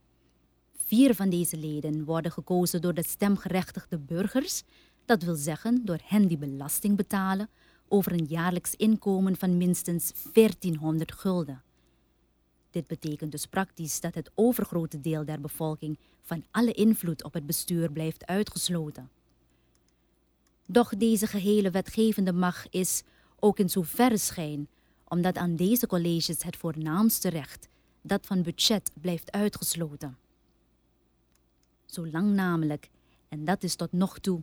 Vier 0.87 1.15
van 1.15 1.29
deze 1.29 1.57
leden 1.57 2.05
worden 2.05 2.31
gekozen 2.31 2.81
door 2.81 2.93
de 2.93 3.03
stemgerechtigde 3.03 3.97
burgers, 3.97 4.63
dat 5.05 5.23
wil 5.23 5.35
zeggen 5.35 5.85
door 5.85 5.99
hen 6.03 6.27
die 6.27 6.37
belasting 6.37 6.95
betalen 6.95 7.49
over 7.87 8.11
een 8.11 8.25
jaarlijks 8.25 8.75
inkomen 8.75 9.37
van 9.37 9.57
minstens 9.57 10.11
1400 10.33 11.11
gulden. 11.11 11.61
Dit 12.71 12.87
betekent 12.87 13.31
dus 13.31 13.45
praktisch 13.45 13.99
dat 13.99 14.15
het 14.15 14.31
overgrote 14.35 15.01
deel 15.01 15.25
der 15.25 15.41
bevolking 15.41 15.99
van 16.21 16.43
alle 16.51 16.71
invloed 16.71 17.23
op 17.23 17.33
het 17.33 17.45
bestuur 17.45 17.91
blijft 17.91 18.25
uitgesloten. 18.25 19.09
Doch 20.65 20.97
deze 20.97 21.27
gehele 21.27 21.71
wetgevende 21.71 22.33
macht 22.33 22.67
is, 22.69 23.03
ook 23.39 23.59
in 23.59 23.69
zoverre 23.69 24.17
schijn, 24.17 24.67
omdat 25.07 25.37
aan 25.37 25.55
deze 25.55 25.87
colleges 25.87 26.43
het 26.43 26.55
voornaamste 26.55 27.29
recht, 27.29 27.67
dat 28.01 28.25
van 28.25 28.41
budget, 28.41 28.91
blijft 29.01 29.31
uitgesloten. 29.31 30.17
Zolang 31.87 32.33
namelijk, 32.33 32.89
en 33.29 33.45
dat 33.45 33.63
is 33.63 33.75
tot 33.75 33.91
nog 33.91 34.19
toe 34.19 34.41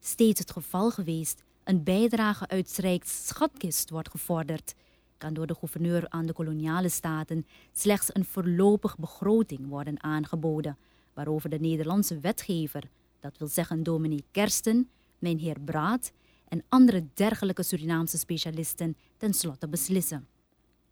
steeds 0.00 0.40
het 0.40 0.50
geval 0.50 0.90
geweest, 0.90 1.42
een 1.64 1.82
bijdrage 1.82 2.48
uit 2.48 2.82
schatkist 3.04 3.90
wordt 3.90 4.10
gevorderd, 4.10 4.74
kan 5.18 5.34
door 5.34 5.46
de 5.46 5.54
gouverneur 5.54 6.06
aan 6.08 6.26
de 6.26 6.32
koloniale 6.32 6.88
staten 6.88 7.46
slechts 7.72 8.14
een 8.14 8.24
voorlopig 8.24 8.98
begroting 8.98 9.68
worden 9.68 10.02
aangeboden, 10.02 10.76
waarover 11.14 11.50
de 11.50 11.58
Nederlandse 11.58 12.18
wetgever, 12.18 12.82
dat 13.20 13.38
wil 13.38 13.48
zeggen 13.48 13.82
dominee 13.82 14.24
Kersten, 14.30 14.88
mijn 15.18 15.38
heer 15.38 15.60
Braat 15.60 16.12
en 16.48 16.64
andere 16.68 17.06
dergelijke 17.14 17.62
Surinaamse 17.62 18.18
specialisten 18.18 18.96
tenslotte 19.16 19.68
beslissen. 19.68 20.26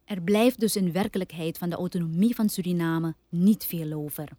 Er 0.05 0.21
blijft 0.21 0.59
dus 0.59 0.75
in 0.75 0.91
werkelijkheid 0.91 1.57
van 1.57 1.69
de 1.69 1.75
autonomie 1.75 2.35
van 2.35 2.49
Suriname 2.49 3.15
niet 3.29 3.65
veel 3.65 3.93
over. 3.93 4.29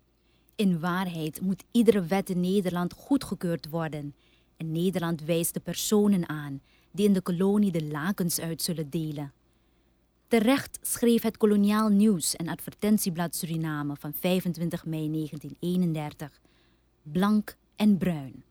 In 0.60 0.80
waarheid 0.80 1.40
moet 1.40 1.64
iedere 1.70 2.04
wet 2.04 2.30
in 2.30 2.40
Nederland 2.40 2.92
goedgekeurd 2.92 3.68
worden 3.68 4.14
en 4.56 4.72
Nederland 4.72 5.24
wijst 5.24 5.54
de 5.54 5.60
personen 5.60 6.28
aan 6.28 6.60
die 6.90 7.06
in 7.06 7.12
de 7.12 7.20
kolonie 7.20 7.72
de 7.72 7.84
lakens 7.84 8.40
uit 8.40 8.62
zullen 8.62 8.90
delen. 8.90 9.32
Terecht 10.28 10.78
schreef 10.82 11.22
het 11.22 11.36
Koloniaal 11.36 11.88
Nieuws 11.88 12.36
en 12.36 12.48
Advertentieblad 12.48 13.34
Suriname 13.34 13.96
van 13.96 14.12
25 14.12 14.84
mei 14.84 15.10
1931: 15.10 16.40
Blank 17.02 17.56
en 17.76 17.98
bruin. 17.98 18.42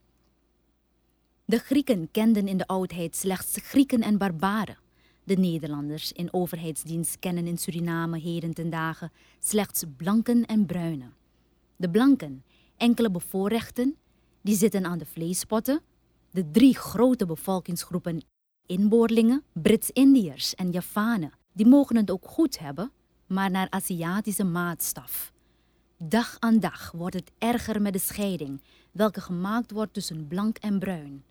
De 1.45 1.57
Grieken 1.57 2.11
kenden 2.11 2.47
in 2.47 2.57
de 2.57 2.67
oudheid 2.67 3.15
slechts 3.15 3.57
Grieken 3.61 4.01
en 4.01 4.17
barbaren. 4.17 4.77
De 5.23 5.35
Nederlanders 5.35 6.11
in 6.11 6.33
overheidsdienst 6.33 7.19
kennen 7.19 7.47
in 7.47 7.57
Suriname 7.57 8.19
heden 8.19 8.53
ten 8.53 8.69
dagen 8.69 9.11
slechts 9.39 9.83
blanken 9.97 10.45
en 10.45 10.65
bruinen. 10.65 11.17
De 11.79 11.89
blanken, 11.89 12.43
enkele 12.77 13.11
bevoorrechten, 13.11 13.95
die 14.41 14.55
zitten 14.55 14.85
aan 14.85 14.97
de 14.97 15.05
vleespotten. 15.05 15.81
De 16.31 16.51
drie 16.51 16.75
grote 16.75 17.25
bevolkingsgroepen 17.25 18.21
inboorlingen, 18.65 19.43
Brits-Indiërs 19.53 20.55
en 20.55 20.71
Javanen, 20.71 21.31
die 21.53 21.65
mogen 21.65 21.95
het 21.95 22.11
ook 22.11 22.27
goed 22.27 22.59
hebben, 22.59 22.91
maar 23.27 23.51
naar 23.51 23.69
Aziatische 23.69 24.43
maatstaf. 24.43 25.31
Dag 25.97 26.37
aan 26.39 26.59
dag 26.59 26.91
wordt 26.91 27.15
het 27.15 27.31
erger 27.37 27.81
met 27.81 27.93
de 27.93 27.99
scheiding, 27.99 28.61
welke 28.91 29.21
gemaakt 29.21 29.71
wordt 29.71 29.93
tussen 29.93 30.27
blank 30.27 30.57
en 30.57 30.79
bruin. 30.79 31.23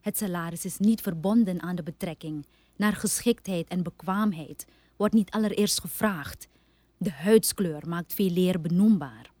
Het 0.00 0.16
salaris 0.16 0.64
is 0.64 0.78
niet 0.78 1.00
verbonden 1.00 1.62
aan 1.62 1.76
de 1.76 1.82
betrekking. 1.82 2.46
Naar 2.76 2.92
geschiktheid 2.92 3.68
en 3.68 3.82
bekwaamheid 3.82 4.66
wordt 4.96 5.14
niet 5.14 5.30
allereerst 5.30 5.80
gevraagd. 5.80 6.48
De 6.96 7.10
huidskleur 7.10 7.88
maakt 7.88 8.14
veel 8.14 8.30
leer 8.30 8.60
benoembaar. 8.60 9.36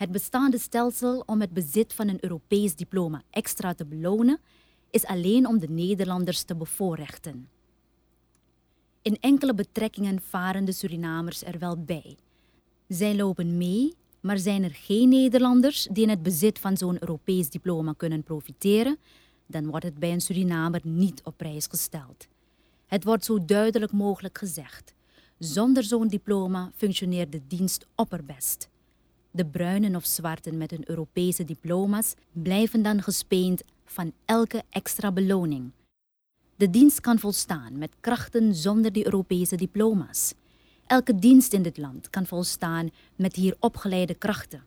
Het 0.00 0.12
bestaande 0.12 0.58
stelsel 0.58 1.22
om 1.26 1.40
het 1.40 1.50
bezit 1.50 1.92
van 1.92 2.08
een 2.08 2.18
Europees 2.20 2.74
diploma 2.74 3.22
extra 3.30 3.74
te 3.74 3.84
belonen, 3.84 4.40
is 4.90 5.04
alleen 5.04 5.46
om 5.46 5.58
de 5.58 5.68
Nederlanders 5.68 6.42
te 6.42 6.56
bevoorrechten. 6.56 7.48
In 9.02 9.16
enkele 9.20 9.54
betrekkingen 9.54 10.20
varen 10.22 10.64
de 10.64 10.72
Surinamers 10.72 11.44
er 11.44 11.58
wel 11.58 11.76
bij. 11.76 12.16
Zij 12.88 13.16
lopen 13.16 13.56
mee, 13.56 13.94
maar 14.20 14.38
zijn 14.38 14.62
er 14.62 14.74
geen 14.74 15.08
Nederlanders 15.08 15.88
die 15.92 16.02
in 16.02 16.08
het 16.08 16.22
bezit 16.22 16.58
van 16.58 16.76
zo'n 16.76 17.00
Europees 17.00 17.50
diploma 17.50 17.94
kunnen 17.96 18.22
profiteren, 18.22 18.98
dan 19.46 19.66
wordt 19.66 19.84
het 19.84 19.98
bij 19.98 20.12
een 20.12 20.20
Surinamer 20.20 20.80
niet 20.84 21.20
op 21.24 21.36
prijs 21.36 21.66
gesteld. 21.66 22.26
Het 22.86 23.04
wordt 23.04 23.24
zo 23.24 23.44
duidelijk 23.44 23.92
mogelijk 23.92 24.38
gezegd. 24.38 24.94
Zonder 25.38 25.84
zo'n 25.84 26.08
diploma 26.08 26.70
functioneert 26.74 27.32
de 27.32 27.40
dienst 27.46 27.86
opperbest. 27.94 28.69
De 29.30 29.46
bruinen 29.46 29.96
of 29.96 30.06
zwarten 30.06 30.56
met 30.56 30.70
hun 30.70 30.90
Europese 30.90 31.44
diploma's 31.44 32.14
blijven 32.32 32.82
dan 32.82 33.02
gespeend 33.02 33.62
van 33.84 34.12
elke 34.24 34.62
extra 34.70 35.12
beloning. 35.12 35.70
De 36.56 36.70
dienst 36.70 37.00
kan 37.00 37.18
volstaan 37.18 37.78
met 37.78 37.96
krachten 38.00 38.54
zonder 38.54 38.92
die 38.92 39.04
Europese 39.04 39.56
diploma's. 39.56 40.34
Elke 40.86 41.14
dienst 41.14 41.52
in 41.52 41.62
dit 41.62 41.78
land 41.78 42.10
kan 42.10 42.26
volstaan 42.26 42.90
met 43.16 43.36
hier 43.36 43.56
opgeleide 43.58 44.14
krachten. 44.14 44.64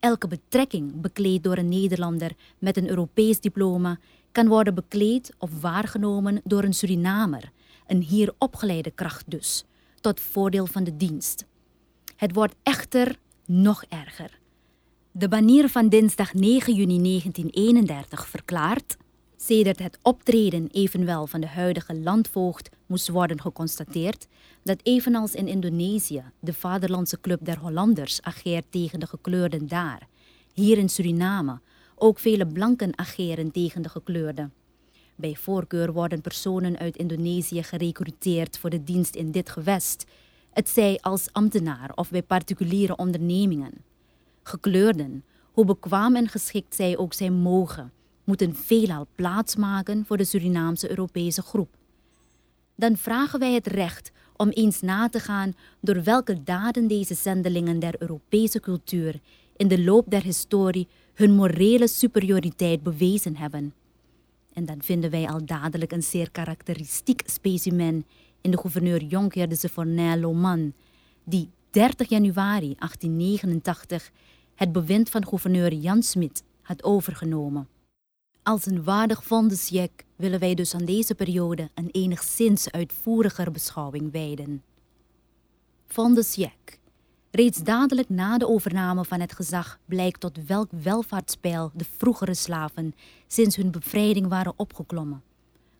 Elke 0.00 0.28
betrekking 0.28 1.00
bekleed 1.00 1.44
door 1.44 1.56
een 1.56 1.68
Nederlander 1.68 2.32
met 2.58 2.76
een 2.76 2.88
Europees 2.88 3.40
diploma 3.40 3.98
kan 4.32 4.48
worden 4.48 4.74
bekleed 4.74 5.34
of 5.38 5.60
waargenomen 5.60 6.40
door 6.44 6.62
een 6.62 6.74
Surinamer, 6.74 7.52
een 7.86 8.02
hier 8.02 8.34
opgeleide 8.38 8.90
kracht 8.90 9.30
dus, 9.30 9.64
tot 10.00 10.20
voordeel 10.20 10.66
van 10.66 10.84
de 10.84 10.96
dienst. 10.96 11.44
Het 12.16 12.34
wordt 12.34 12.54
echter 12.62 13.18
nog 13.52 13.84
erger. 13.88 14.38
De 15.10 15.28
banier 15.28 15.68
van 15.68 15.88
dinsdag 15.88 16.34
9 16.34 16.74
juni 16.74 17.02
1931 17.02 18.26
verklaart, 18.26 18.96
sedert 19.36 19.78
het 19.78 19.98
optreden 20.02 20.68
evenwel 20.70 21.26
van 21.26 21.40
de 21.40 21.46
huidige 21.46 21.94
landvoogd 22.00 22.68
moest 22.86 23.08
worden 23.08 23.40
geconstateerd, 23.40 24.26
dat 24.62 24.80
evenals 24.82 25.34
in 25.34 25.48
Indonesië 25.48 26.22
de 26.40 26.52
Vaderlandse 26.52 27.20
Club 27.20 27.44
der 27.44 27.58
Hollanders 27.58 28.22
ageert 28.22 28.64
tegen 28.70 29.00
de 29.00 29.06
gekleurden 29.06 29.68
daar, 29.68 30.06
hier 30.52 30.78
in 30.78 30.88
Suriname 30.88 31.60
ook 31.94 32.18
vele 32.18 32.46
blanken 32.46 32.98
ageren 32.98 33.50
tegen 33.50 33.82
de 33.82 33.88
gekleurden. 33.88 34.52
Bij 35.16 35.36
voorkeur 35.36 35.92
worden 35.92 36.20
personen 36.20 36.78
uit 36.78 36.96
Indonesië 36.96 37.62
gerecruiteerd 37.62 38.58
voor 38.58 38.70
de 38.70 38.84
dienst 38.84 39.14
in 39.14 39.30
dit 39.30 39.50
gewest, 39.50 40.04
het 40.52 40.68
zij 40.68 40.98
als 41.00 41.28
ambtenaar 41.32 41.90
of 41.94 42.10
bij 42.10 42.22
particuliere 42.22 42.96
ondernemingen. 42.96 43.72
Gekleurden, 44.42 45.24
hoe 45.52 45.64
bekwaam 45.64 46.16
en 46.16 46.28
geschikt 46.28 46.74
zij 46.74 46.96
ook 46.96 47.12
zijn 47.12 47.32
mogen, 47.32 47.92
moeten 48.24 48.56
veelal 48.56 49.06
plaatsmaken 49.14 50.04
voor 50.06 50.16
de 50.16 50.24
Surinaamse 50.24 50.90
Europese 50.90 51.42
groep. 51.42 51.76
Dan 52.74 52.96
vragen 52.96 53.38
wij 53.38 53.52
het 53.52 53.66
recht 53.66 54.12
om 54.36 54.48
eens 54.48 54.80
na 54.80 55.08
te 55.08 55.20
gaan 55.20 55.54
door 55.80 56.02
welke 56.02 56.42
daden 56.42 56.86
deze 56.86 57.14
zendelingen 57.14 57.78
der 57.78 57.94
Europese 57.98 58.60
cultuur 58.60 59.20
in 59.56 59.68
de 59.68 59.82
loop 59.82 60.10
der 60.10 60.22
historie 60.22 60.88
hun 61.14 61.32
morele 61.34 61.88
superioriteit 61.88 62.82
bewezen 62.82 63.36
hebben. 63.36 63.74
En 64.52 64.64
dan 64.64 64.82
vinden 64.82 65.10
wij 65.10 65.28
al 65.28 65.44
dadelijk 65.44 65.92
een 65.92 66.02
zeer 66.02 66.30
karakteristiek 66.30 67.22
specimen 67.26 68.06
in 68.42 68.50
de 68.50 68.58
gouverneur 68.58 69.02
Jonker 69.02 69.48
de 69.48 69.54
Sefornais 69.54 70.20
Loman, 70.20 70.72
die 71.24 71.50
30 71.70 72.08
januari 72.08 72.74
1889 72.78 74.10
het 74.54 74.72
bewind 74.72 75.10
van 75.10 75.26
gouverneur 75.26 75.72
Jan 75.72 76.02
Smit 76.02 76.42
had 76.62 76.82
overgenomen. 76.82 77.68
Als 78.42 78.66
een 78.66 78.84
waardig 78.84 79.24
fondesjek 79.24 80.04
willen 80.16 80.40
wij 80.40 80.54
dus 80.54 80.74
aan 80.74 80.84
deze 80.84 81.14
periode 81.14 81.70
een 81.74 81.88
enigszins 81.90 82.70
uitvoeriger 82.70 83.50
beschouwing 83.50 84.12
wijden. 84.12 84.62
Fondesjek 85.86 86.80
Reeds 87.34 87.62
dadelijk 87.62 88.08
na 88.08 88.38
de 88.38 88.48
overname 88.48 89.04
van 89.04 89.20
het 89.20 89.32
gezag 89.32 89.78
blijkt 89.84 90.20
tot 90.20 90.46
welk 90.46 90.70
welvaartspeil 90.82 91.70
de 91.74 91.84
vroegere 91.96 92.34
slaven 92.34 92.94
sinds 93.26 93.56
hun 93.56 93.70
bevrijding 93.70 94.28
waren 94.28 94.52
opgeklommen. 94.56 95.22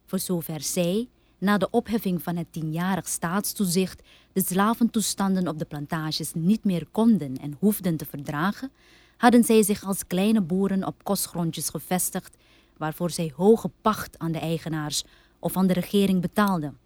Voor 0.07 0.19
zover 0.19 0.61
zij, 0.61 1.09
na 1.43 1.59
de 1.59 1.71
opheffing 1.71 2.23
van 2.23 2.37
het 2.37 2.53
tienjarig 2.53 3.09
staatstoezicht, 3.09 4.03
de 4.33 4.43
slaventoestanden 4.45 5.49
op 5.49 5.59
de 5.59 5.65
plantages 5.65 6.33
niet 6.35 6.65
meer 6.65 6.87
konden 6.91 7.37
en 7.37 7.57
hoefden 7.59 7.97
te 7.97 8.05
verdragen, 8.05 8.71
hadden 9.17 9.45
zij 9.45 9.63
zich 9.63 9.85
als 9.85 10.07
kleine 10.07 10.41
boeren 10.41 10.87
op 10.87 11.05
kostgrondjes 11.05 11.69
gevestigd, 11.69 12.37
waarvoor 12.77 13.11
zij 13.11 13.33
hoge 13.37 13.71
pacht 13.81 14.19
aan 14.19 14.33
de 14.33 14.39
eigenaars 14.39 15.05
of 15.39 15.57
aan 15.57 15.67
de 15.67 15.73
regering 15.73 16.21
betaalden. 16.21 16.79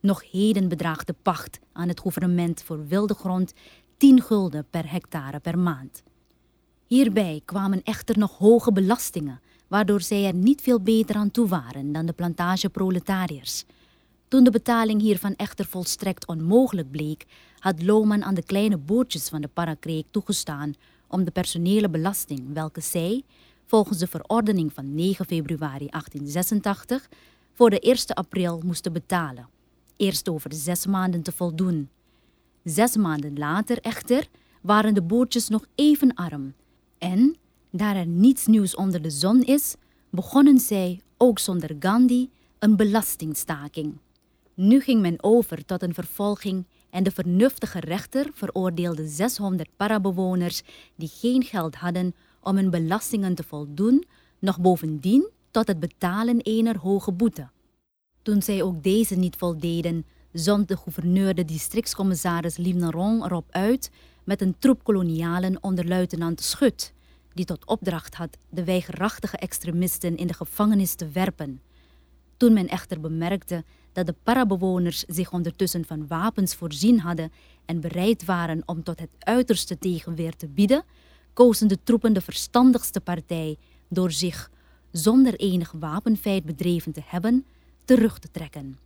Nog 0.00 0.30
heden 0.30 0.68
bedraagt 0.68 1.06
de 1.06 1.14
pacht 1.22 1.58
aan 1.72 1.88
het 1.88 2.00
gouvernement 2.00 2.62
voor 2.62 2.86
wilde 2.86 3.14
grond 3.14 3.52
10 3.96 4.22
gulden 4.22 4.66
per 4.70 4.90
hectare 4.90 5.38
per 5.38 5.58
maand. 5.58 6.02
Hierbij 6.86 7.40
kwamen 7.44 7.82
echter 7.82 8.18
nog 8.18 8.38
hoge 8.38 8.72
belastingen, 8.72 9.40
waardoor 9.68 10.00
zij 10.00 10.26
er 10.26 10.34
niet 10.34 10.60
veel 10.60 10.80
beter 10.80 11.16
aan 11.16 11.30
toe 11.30 11.48
waren 11.48 11.92
dan 11.92 12.06
de 12.06 12.12
plantageproletariërs. 12.12 13.64
Toen 14.30 14.44
de 14.44 14.50
betaling 14.50 15.00
hiervan 15.00 15.34
echter 15.36 15.64
volstrekt 15.64 16.26
onmogelijk 16.26 16.90
bleek, 16.90 17.26
had 17.58 17.82
Lohman 17.82 18.24
aan 18.24 18.34
de 18.34 18.42
kleine 18.42 18.76
boertjes 18.76 19.28
van 19.28 19.40
de 19.40 19.48
Parakreek 19.48 20.06
toegestaan 20.10 20.74
om 21.08 21.24
de 21.24 21.30
personele 21.30 21.88
belasting, 21.88 22.52
welke 22.52 22.80
zij, 22.80 23.22
volgens 23.66 23.98
de 23.98 24.06
verordening 24.06 24.72
van 24.72 24.94
9 24.94 25.26
februari 25.26 25.86
1886, 25.86 27.08
voor 27.52 27.70
de 27.70 27.80
1 27.80 27.96
april 28.06 28.62
moesten 28.64 28.92
betalen, 28.92 29.48
eerst 29.96 30.28
over 30.28 30.54
zes 30.54 30.86
maanden 30.86 31.22
te 31.22 31.32
voldoen. 31.32 31.88
Zes 32.64 32.96
maanden 32.96 33.38
later 33.38 33.78
echter 33.80 34.28
waren 34.62 34.94
de 34.94 35.02
boertjes 35.02 35.48
nog 35.48 35.66
even 35.74 36.14
arm. 36.14 36.54
En, 36.98 37.36
daar 37.70 37.96
er 37.96 38.06
niets 38.06 38.46
nieuws 38.46 38.74
onder 38.74 39.02
de 39.02 39.10
zon 39.10 39.42
is, 39.42 39.74
begonnen 40.10 40.58
zij, 40.58 41.00
ook 41.16 41.38
zonder 41.38 41.76
Gandhi, 41.78 42.30
een 42.58 42.76
belastingstaking. 42.76 43.94
Nu 44.62 44.80
ging 44.80 45.00
men 45.00 45.22
over 45.22 45.64
tot 45.64 45.82
een 45.82 45.94
vervolging 45.94 46.66
en 46.90 47.02
de 47.02 47.10
vernuftige 47.10 47.80
rechter 47.80 48.30
veroordeelde 48.32 49.08
600 49.08 49.68
parabewoners 49.76 50.62
die 50.96 51.08
geen 51.08 51.42
geld 51.42 51.74
hadden 51.74 52.14
om 52.42 52.56
hun 52.56 52.70
belastingen 52.70 53.34
te 53.34 53.42
voldoen, 53.42 54.04
nog 54.38 54.60
bovendien 54.60 55.28
tot 55.50 55.66
het 55.66 55.80
betalen 55.80 56.40
ener 56.40 56.78
hoge 56.78 57.12
boete. 57.12 57.48
Toen 58.22 58.42
zij 58.42 58.62
ook 58.62 58.82
deze 58.82 59.14
niet 59.14 59.36
voldeden, 59.36 60.06
zond 60.32 60.68
de 60.68 60.76
gouverneur 60.76 61.34
de 61.34 61.44
districtscommissaris 61.44 62.56
Livneron 62.56 63.24
erop 63.24 63.46
uit 63.50 63.90
met 64.24 64.40
een 64.40 64.56
troep 64.58 64.84
kolonialen 64.84 65.62
onder 65.62 65.88
luitenant 65.88 66.40
Schut, 66.40 66.92
die 67.34 67.44
tot 67.44 67.66
opdracht 67.66 68.14
had 68.14 68.36
de 68.48 68.64
weigerachtige 68.64 69.36
extremisten 69.36 70.16
in 70.16 70.26
de 70.26 70.34
gevangenis 70.34 70.94
te 70.94 71.08
werpen. 71.08 71.60
Toen 72.36 72.52
men 72.52 72.68
echter 72.68 73.00
bemerkte 73.00 73.64
dat 73.92 74.06
de 74.06 74.14
parabewoners 74.22 75.04
zich 75.06 75.32
ondertussen 75.32 75.84
van 75.84 76.06
wapens 76.06 76.54
voorzien 76.54 77.00
hadden 77.00 77.32
en 77.64 77.80
bereid 77.80 78.24
waren 78.24 78.62
om 78.66 78.82
tot 78.82 79.00
het 79.00 79.10
uiterste 79.18 79.78
tegenweer 79.78 80.36
te 80.36 80.48
bieden, 80.48 80.84
kozen 81.32 81.68
de 81.68 81.78
troepen 81.84 82.12
de 82.12 82.20
verstandigste 82.20 83.00
partij 83.00 83.56
door 83.88 84.10
zich, 84.10 84.50
zonder 84.90 85.34
enig 85.34 85.72
wapenfeit 85.72 86.44
bedreven 86.44 86.92
te 86.92 87.02
hebben, 87.04 87.44
terug 87.84 88.18
te 88.18 88.30
trekken. 88.30 88.78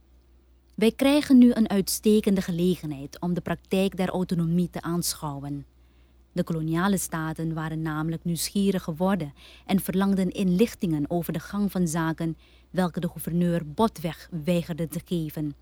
Wij 0.74 0.92
krijgen 0.92 1.38
nu 1.38 1.52
een 1.52 1.68
uitstekende 1.68 2.40
gelegenheid 2.40 3.20
om 3.20 3.34
de 3.34 3.40
praktijk 3.40 3.96
der 3.96 4.08
autonomie 4.08 4.70
te 4.70 4.80
aanschouwen. 4.80 5.66
De 6.32 6.44
koloniale 6.44 6.98
staten 6.98 7.54
waren 7.54 7.82
namelijk 7.82 8.24
nieuwsgierig 8.24 8.82
geworden 8.82 9.32
en 9.66 9.80
verlangden 9.80 10.30
inlichtingen 10.30 11.10
over 11.10 11.32
de 11.32 11.38
gang 11.38 11.70
van 11.70 11.88
zaken 11.88 12.36
welke 12.74 13.00
de 13.00 13.08
gouverneur 13.08 13.62
botweg 13.66 14.28
weigerde 14.44 14.88
te 14.88 15.00
geven. 15.04 15.54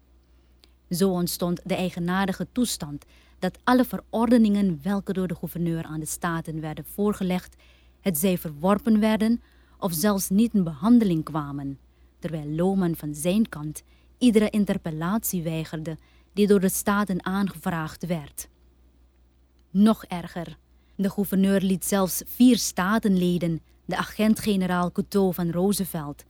Zo 0.90 1.10
ontstond 1.10 1.60
de 1.64 1.74
eigenaardige 1.74 2.46
toestand 2.52 3.04
dat 3.38 3.58
alle 3.64 3.84
verordeningen 3.84 4.80
welke 4.82 5.12
door 5.12 5.26
de 5.26 5.34
gouverneur 5.34 5.84
aan 5.84 6.00
de 6.00 6.06
staten 6.06 6.60
werden 6.60 6.84
voorgelegd, 6.84 7.56
het 8.00 8.18
zij 8.18 8.38
verworpen 8.38 9.00
werden 9.00 9.42
of 9.78 9.92
zelfs 9.92 10.28
niet 10.28 10.54
in 10.54 10.64
behandeling 10.64 11.24
kwamen, 11.24 11.78
terwijl 12.18 12.46
Lohman 12.46 12.96
van 12.96 13.14
zijn 13.14 13.48
kant 13.48 13.82
iedere 14.18 14.50
interpellatie 14.50 15.42
weigerde 15.42 15.96
die 16.32 16.46
door 16.46 16.60
de 16.60 16.68
Staten 16.68 17.24
aangevraagd 17.24 18.06
werd. 18.06 18.48
Nog 19.70 20.04
erger, 20.04 20.56
de 20.94 21.10
gouverneur 21.10 21.60
liet 21.60 21.84
zelfs 21.84 22.22
vier 22.26 22.58
statenleden, 22.58 23.60
de 23.84 23.96
agent-generaal 23.96 24.92
Couteau 24.92 25.34
van 25.34 25.50
Roosevelt, 25.50 26.24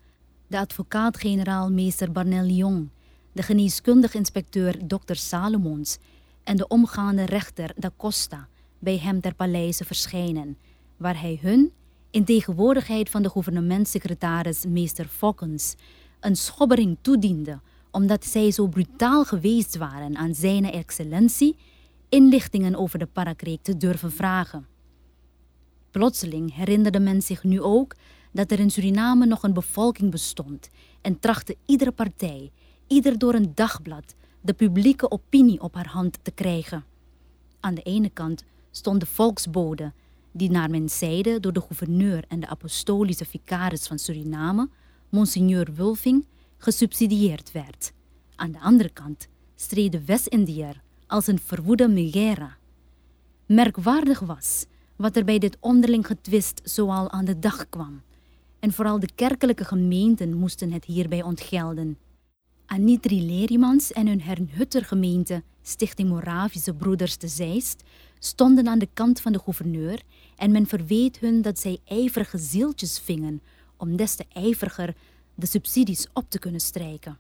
de 0.53 0.59
advocaat-generaal 0.59 1.71
meester 1.71 2.13
Barnel 2.13 2.45
Lyon, 2.45 2.91
de 3.33 3.43
geneeskundig 3.43 4.15
inspecteur 4.15 4.87
Dr. 4.87 5.15
Salomons 5.15 5.99
en 6.45 6.57
de 6.57 6.69
omgaande 6.69 7.25
rechter 7.25 7.73
da 7.77 7.91
Costa 7.97 8.49
bij 8.79 8.99
hem 8.99 9.21
ter 9.21 9.35
paleize 9.35 9.85
verschijnen, 9.85 10.57
waar 10.97 11.21
hij 11.21 11.39
hun, 11.43 11.73
in 12.11 12.25
tegenwoordigheid 12.25 13.11
van 13.11 13.23
de 13.23 13.29
gouvernementssecretaris 13.29 14.65
meester 14.67 15.07
Fokkens, 15.07 15.75
een 16.21 16.37
schobbering 16.37 16.99
toediende 17.01 17.61
omdat 17.91 18.25
zij 18.25 18.51
zo 18.51 18.67
brutaal 18.67 19.25
geweest 19.25 19.77
waren 19.77 20.17
aan 20.17 20.35
zijn 20.35 20.65
excellentie, 20.65 21.57
inlichtingen 22.09 22.77
over 22.77 22.99
de 22.99 23.07
parakreek 23.07 23.63
te 23.63 23.77
durven 23.77 24.13
vragen. 24.13 24.67
Plotseling 25.91 26.55
herinnerde 26.55 27.01
men 27.01 27.23
zich 27.23 27.45
nu 27.45 27.61
ook 27.61 27.95
dat 28.33 28.51
er 28.51 28.59
in 28.59 28.71
Suriname 28.71 29.27
nog 29.27 29.43
een 29.43 29.53
bevolking 29.53 30.11
bestond 30.11 30.69
en 31.01 31.19
trachtte 31.19 31.57
iedere 31.67 31.93
partij, 31.93 32.53
ieder 32.87 33.19
door 33.19 33.35
een 33.35 33.53
dagblad, 33.55 34.15
de 34.41 34.53
publieke 34.53 35.11
opinie 35.11 35.61
op 35.61 35.75
haar 35.75 35.89
hand 35.89 36.19
te 36.23 36.31
krijgen. 36.31 36.85
Aan 37.61 37.75
de 37.75 37.83
ene 37.83 38.11
kant 38.11 38.45
stond 38.71 39.01
de 39.01 39.07
volksbode, 39.07 39.93
die 40.33 40.51
naar 40.51 40.71
men 40.71 40.89
zeide 40.89 41.41
door 41.41 41.53
de 41.53 41.61
gouverneur 41.61 42.25
en 42.29 42.41
de 42.41 42.49
apostolische 42.49 43.25
vicaris 43.25 43.87
van 43.87 43.99
Suriname, 43.99 44.69
Monseigneur 45.09 45.69
Wulfing, 45.75 46.27
gesubsidieerd 46.59 47.53
werd. 47.53 47.93
Aan 48.37 48.53
de 48.53 48.61
andere 48.61 48.89
kant 48.89 49.29
streed 49.57 49.93
de 49.93 50.05
West-Indiër 50.05 50.83
als 51.07 51.27
een 51.27 51.39
verwoede 51.39 51.89
Megera. 51.89 52.57
Merkwaardig 53.47 54.21
was 54.21 54.67
wat 54.97 55.17
er 55.17 55.25
bij 55.25 55.39
dit 55.39 55.57
onderling 55.61 56.07
getwist 56.07 56.61
zoal 56.65 57.11
aan 57.11 57.25
de 57.25 57.39
dag 57.39 57.69
kwam. 57.69 58.03
En 58.63 58.73
vooral 58.73 58.99
de 58.99 59.09
kerkelijke 59.15 59.65
gemeenten 59.65 60.35
moesten 60.35 60.73
het 60.73 60.85
hierbij 60.85 61.23
ontgelden. 61.23 61.99
Anitri 62.67 63.27
Lerimans 63.27 63.93
en 63.93 64.07
hun 64.07 64.23
Hernhutter 64.23 64.85
gemeente, 64.85 65.43
Stichting 65.63 66.09
Moravische 66.09 66.75
Broeders 66.75 67.17
te 67.17 67.29
Zeist, 67.29 67.83
stonden 68.19 68.69
aan 68.69 68.79
de 68.79 68.89
kant 68.93 69.21
van 69.21 69.33
de 69.33 69.39
gouverneur 69.39 70.03
en 70.37 70.51
men 70.51 70.67
verweet 70.67 71.19
hun 71.19 71.43
dat 71.43 71.59
zij 71.59 71.79
ijverige 71.85 72.39
zieltjes 72.39 72.99
vingen 72.99 73.43
om 73.77 73.97
des 73.97 74.15
te 74.15 74.25
ijveriger 74.33 74.95
de 75.35 75.47
subsidies 75.47 76.07
op 76.13 76.31
te 76.31 76.39
kunnen 76.39 76.61
strijken. 76.61 77.19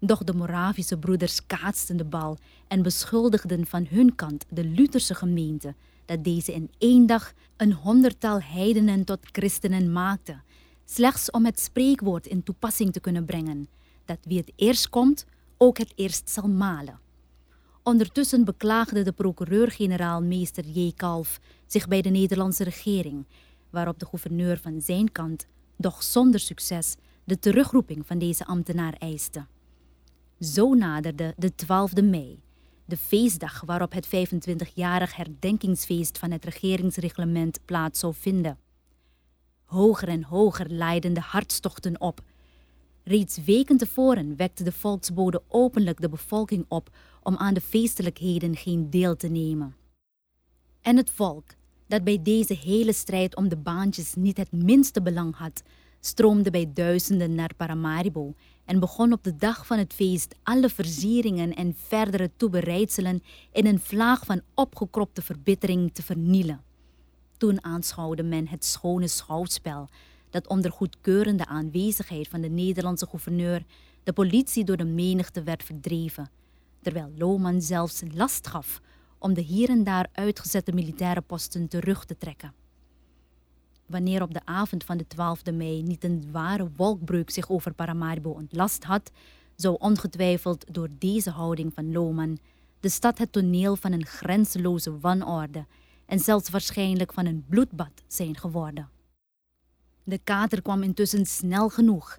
Doch 0.00 0.24
de 0.24 0.34
Moravische 0.34 0.98
broeders 0.98 1.46
kaatsten 1.46 1.96
de 1.96 2.04
bal 2.04 2.38
en 2.68 2.82
beschuldigden 2.82 3.66
van 3.66 3.86
hun 3.90 4.14
kant 4.14 4.44
de 4.48 4.64
Lutherse 4.64 5.14
gemeente 5.14 5.74
dat 6.06 6.24
deze 6.24 6.52
in 6.52 6.70
één 6.78 7.06
dag 7.06 7.32
een 7.56 7.72
honderdtal 7.72 8.40
heidenen 8.40 9.04
tot 9.04 9.18
christenen 9.32 9.92
maakte, 9.92 10.40
slechts 10.86 11.30
om 11.30 11.44
het 11.44 11.60
spreekwoord 11.60 12.26
in 12.26 12.42
toepassing 12.42 12.92
te 12.92 13.00
kunnen 13.00 13.24
brengen, 13.24 13.68
dat 14.04 14.18
wie 14.22 14.38
het 14.38 14.52
eerst 14.56 14.88
komt, 14.88 15.26
ook 15.56 15.78
het 15.78 15.92
eerst 15.94 16.30
zal 16.30 16.48
malen. 16.48 17.00
Ondertussen 17.82 18.44
beklaagde 18.44 19.02
de 19.02 19.12
procureur-generaal 19.12 20.22
meester 20.22 20.64
J. 20.64 20.92
Kalf 20.96 21.40
zich 21.66 21.88
bij 21.88 22.02
de 22.02 22.08
Nederlandse 22.08 22.64
regering, 22.64 23.26
waarop 23.70 23.98
de 23.98 24.06
gouverneur 24.06 24.58
van 24.58 24.80
zijn 24.80 25.12
kant, 25.12 25.46
doch 25.76 26.02
zonder 26.02 26.40
succes, 26.40 26.94
de 27.24 27.38
terugroeping 27.38 28.06
van 28.06 28.18
deze 28.18 28.44
ambtenaar 28.44 28.92
eiste. 28.98 29.46
Zo 30.40 30.74
naderde 30.74 31.34
de 31.36 31.52
12e 31.52 32.04
mei, 32.04 32.40
de 32.84 32.96
feestdag 32.96 33.62
waarop 33.64 33.92
het 33.92 34.06
25-jarig 34.06 35.16
herdenkingsfeest 35.16 36.18
van 36.18 36.30
het 36.30 36.44
regeringsreglement 36.44 37.58
plaats 37.64 38.00
zou 38.00 38.14
vinden. 38.14 38.58
Hoger 39.66 40.08
en 40.08 40.24
hoger 40.24 40.70
leidden 40.70 41.12
de 41.12 41.20
hartstochten 41.20 42.00
op. 42.00 42.20
Reeds 43.02 43.44
weken 43.44 43.76
tevoren 43.76 44.36
wekte 44.36 44.64
de 44.64 44.72
volksbode 44.72 45.42
openlijk 45.48 46.00
de 46.00 46.08
bevolking 46.08 46.64
op 46.68 46.90
om 47.22 47.36
aan 47.36 47.54
de 47.54 47.60
feestelijkheden 47.60 48.56
geen 48.56 48.90
deel 48.90 49.16
te 49.16 49.28
nemen. 49.28 49.76
En 50.80 50.96
het 50.96 51.10
volk, 51.10 51.44
dat 51.86 52.04
bij 52.04 52.22
deze 52.22 52.54
hele 52.54 52.92
strijd 52.92 53.36
om 53.36 53.48
de 53.48 53.56
baantjes 53.56 54.14
niet 54.14 54.36
het 54.36 54.52
minste 54.52 55.02
belang 55.02 55.36
had, 55.36 55.62
stroomde 56.00 56.50
bij 56.50 56.70
duizenden 56.74 57.34
naar 57.34 57.54
Paramaribo 57.56 58.34
en 58.64 58.80
begon 58.80 59.12
op 59.12 59.24
de 59.24 59.36
dag 59.36 59.66
van 59.66 59.78
het 59.78 59.92
feest 59.92 60.34
alle 60.42 60.68
versieringen 60.68 61.54
en 61.54 61.76
verdere 61.78 62.30
toebereidselen 62.36 63.22
in 63.52 63.66
een 63.66 63.80
vlaag 63.80 64.24
van 64.24 64.40
opgekropte 64.54 65.22
verbittering 65.22 65.94
te 65.94 66.02
vernielen. 66.02 66.64
Toen 67.36 67.64
aanschouwde 67.64 68.22
men 68.22 68.48
het 68.48 68.64
schone 68.64 69.08
schouwspel 69.08 69.88
dat 70.30 70.48
onder 70.48 70.72
goedkeurende 70.72 71.46
aanwezigheid 71.46 72.28
van 72.28 72.40
de 72.40 72.48
Nederlandse 72.48 73.06
gouverneur 73.06 73.64
de 74.02 74.12
politie 74.12 74.64
door 74.64 74.76
de 74.76 74.84
menigte 74.84 75.42
werd 75.42 75.64
verdreven, 75.64 76.30
terwijl 76.82 77.12
Lohman 77.16 77.60
zelfs 77.60 78.02
last 78.14 78.46
gaf 78.46 78.80
om 79.18 79.34
de 79.34 79.40
hier 79.40 79.68
en 79.68 79.84
daar 79.84 80.08
uitgezette 80.12 80.72
militaire 80.72 81.20
posten 81.20 81.68
terug 81.68 82.04
te 82.04 82.16
trekken. 82.18 82.54
Wanneer 83.86 84.22
op 84.22 84.34
de 84.34 84.40
avond 84.44 84.84
van 84.84 84.96
de 84.96 85.04
12e 85.04 85.54
mei 85.54 85.82
niet 85.82 86.04
een 86.04 86.28
ware 86.32 86.70
wolkbreuk 86.76 87.30
zich 87.30 87.50
over 87.50 87.74
Paramaribo 87.74 88.30
ontlast 88.30 88.84
had, 88.84 89.10
zou 89.56 89.76
ongetwijfeld 89.78 90.74
door 90.74 90.88
deze 90.98 91.30
houding 91.30 91.74
van 91.74 91.92
Lohman 91.92 92.38
de 92.80 92.88
stad 92.88 93.18
het 93.18 93.32
toneel 93.32 93.76
van 93.76 93.92
een 93.92 94.06
grenzeloze 94.06 94.98
wanorde 94.98 95.66
en 96.06 96.18
zelfs 96.18 96.50
waarschijnlijk 96.50 97.12
van 97.12 97.26
een 97.26 97.44
bloedbad 97.48 98.02
zijn 98.06 98.36
geworden. 98.36 98.88
De 100.04 100.18
kater 100.24 100.62
kwam 100.62 100.82
intussen 100.82 101.26
snel 101.26 101.68
genoeg. 101.68 102.18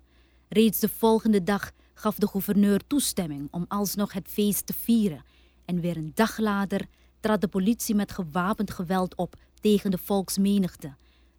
Reeds 0.49 0.79
de 0.79 0.89
volgende 0.89 1.43
dag 1.43 1.71
gaf 1.93 2.15
de 2.15 2.27
gouverneur 2.27 2.81
toestemming 2.87 3.47
om 3.51 3.65
alsnog 3.67 4.13
het 4.13 4.27
feest 4.27 4.65
te 4.65 4.73
vieren 4.73 5.23
en 5.65 5.79
weer 5.79 5.97
een 5.97 6.11
dag 6.13 6.37
later 6.37 6.85
trad 7.19 7.41
de 7.41 7.47
politie 7.47 7.95
met 7.95 8.11
gewapend 8.11 8.71
geweld 8.71 9.15
op 9.15 9.35
tegen 9.61 9.91
de 9.91 9.97
volksmenigte 9.97 10.93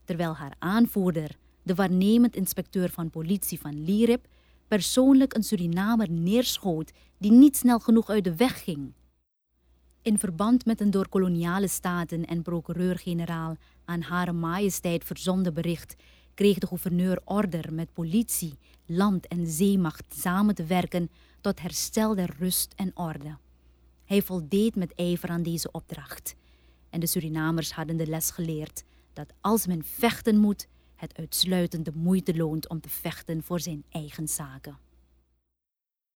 terwijl 0.08 0.34
haar 0.34 0.54
aanvoerder, 0.58 1.36
de 1.62 1.74
waarnemend 1.74 2.36
inspecteur 2.36 2.90
van 2.90 3.10
politie 3.10 3.60
van 3.60 3.84
Lierip, 3.84 4.26
persoonlijk 4.68 5.34
een 5.34 5.42
Surinamer 5.42 6.10
neerschoot 6.10 6.92
die 7.18 7.32
niet 7.32 7.56
snel 7.56 7.78
genoeg 7.78 8.08
uit 8.08 8.24
de 8.24 8.36
weg 8.36 8.64
ging. 8.64 8.92
In 10.08 10.18
verband 10.18 10.64
met 10.64 10.80
een 10.80 10.90
door 10.90 11.08
koloniale 11.08 11.68
staten 11.68 12.26
en 12.26 12.42
procureur-generaal 12.42 13.56
aan 13.84 14.00
Hare 14.00 14.32
Majesteit 14.32 15.04
verzonden 15.04 15.54
bericht 15.54 15.96
kreeg 16.34 16.58
de 16.58 16.66
gouverneur 16.66 17.20
order 17.24 17.72
met 17.72 17.92
politie, 17.92 18.58
land- 18.86 19.26
en 19.26 19.46
zeemacht 19.46 20.04
samen 20.08 20.54
te 20.54 20.64
werken 20.64 21.10
tot 21.40 21.60
herstel 21.60 22.14
der 22.14 22.36
rust 22.38 22.72
en 22.76 22.90
orde. 22.94 23.36
Hij 24.04 24.22
voldeed 24.22 24.76
met 24.76 24.94
ijver 24.94 25.28
aan 25.28 25.42
deze 25.42 25.70
opdracht. 25.70 26.34
En 26.90 27.00
de 27.00 27.06
Surinamers 27.06 27.72
hadden 27.72 27.96
de 27.96 28.06
les 28.06 28.30
geleerd 28.30 28.84
dat 29.12 29.32
als 29.40 29.66
men 29.66 29.84
vechten 29.84 30.38
moet, 30.38 30.68
het 30.96 31.16
uitsluitend 31.16 31.84
de 31.84 31.92
moeite 31.94 32.36
loont 32.36 32.68
om 32.68 32.80
te 32.80 32.88
vechten 32.88 33.42
voor 33.42 33.60
zijn 33.60 33.84
eigen 33.88 34.28
zaken. 34.28 34.78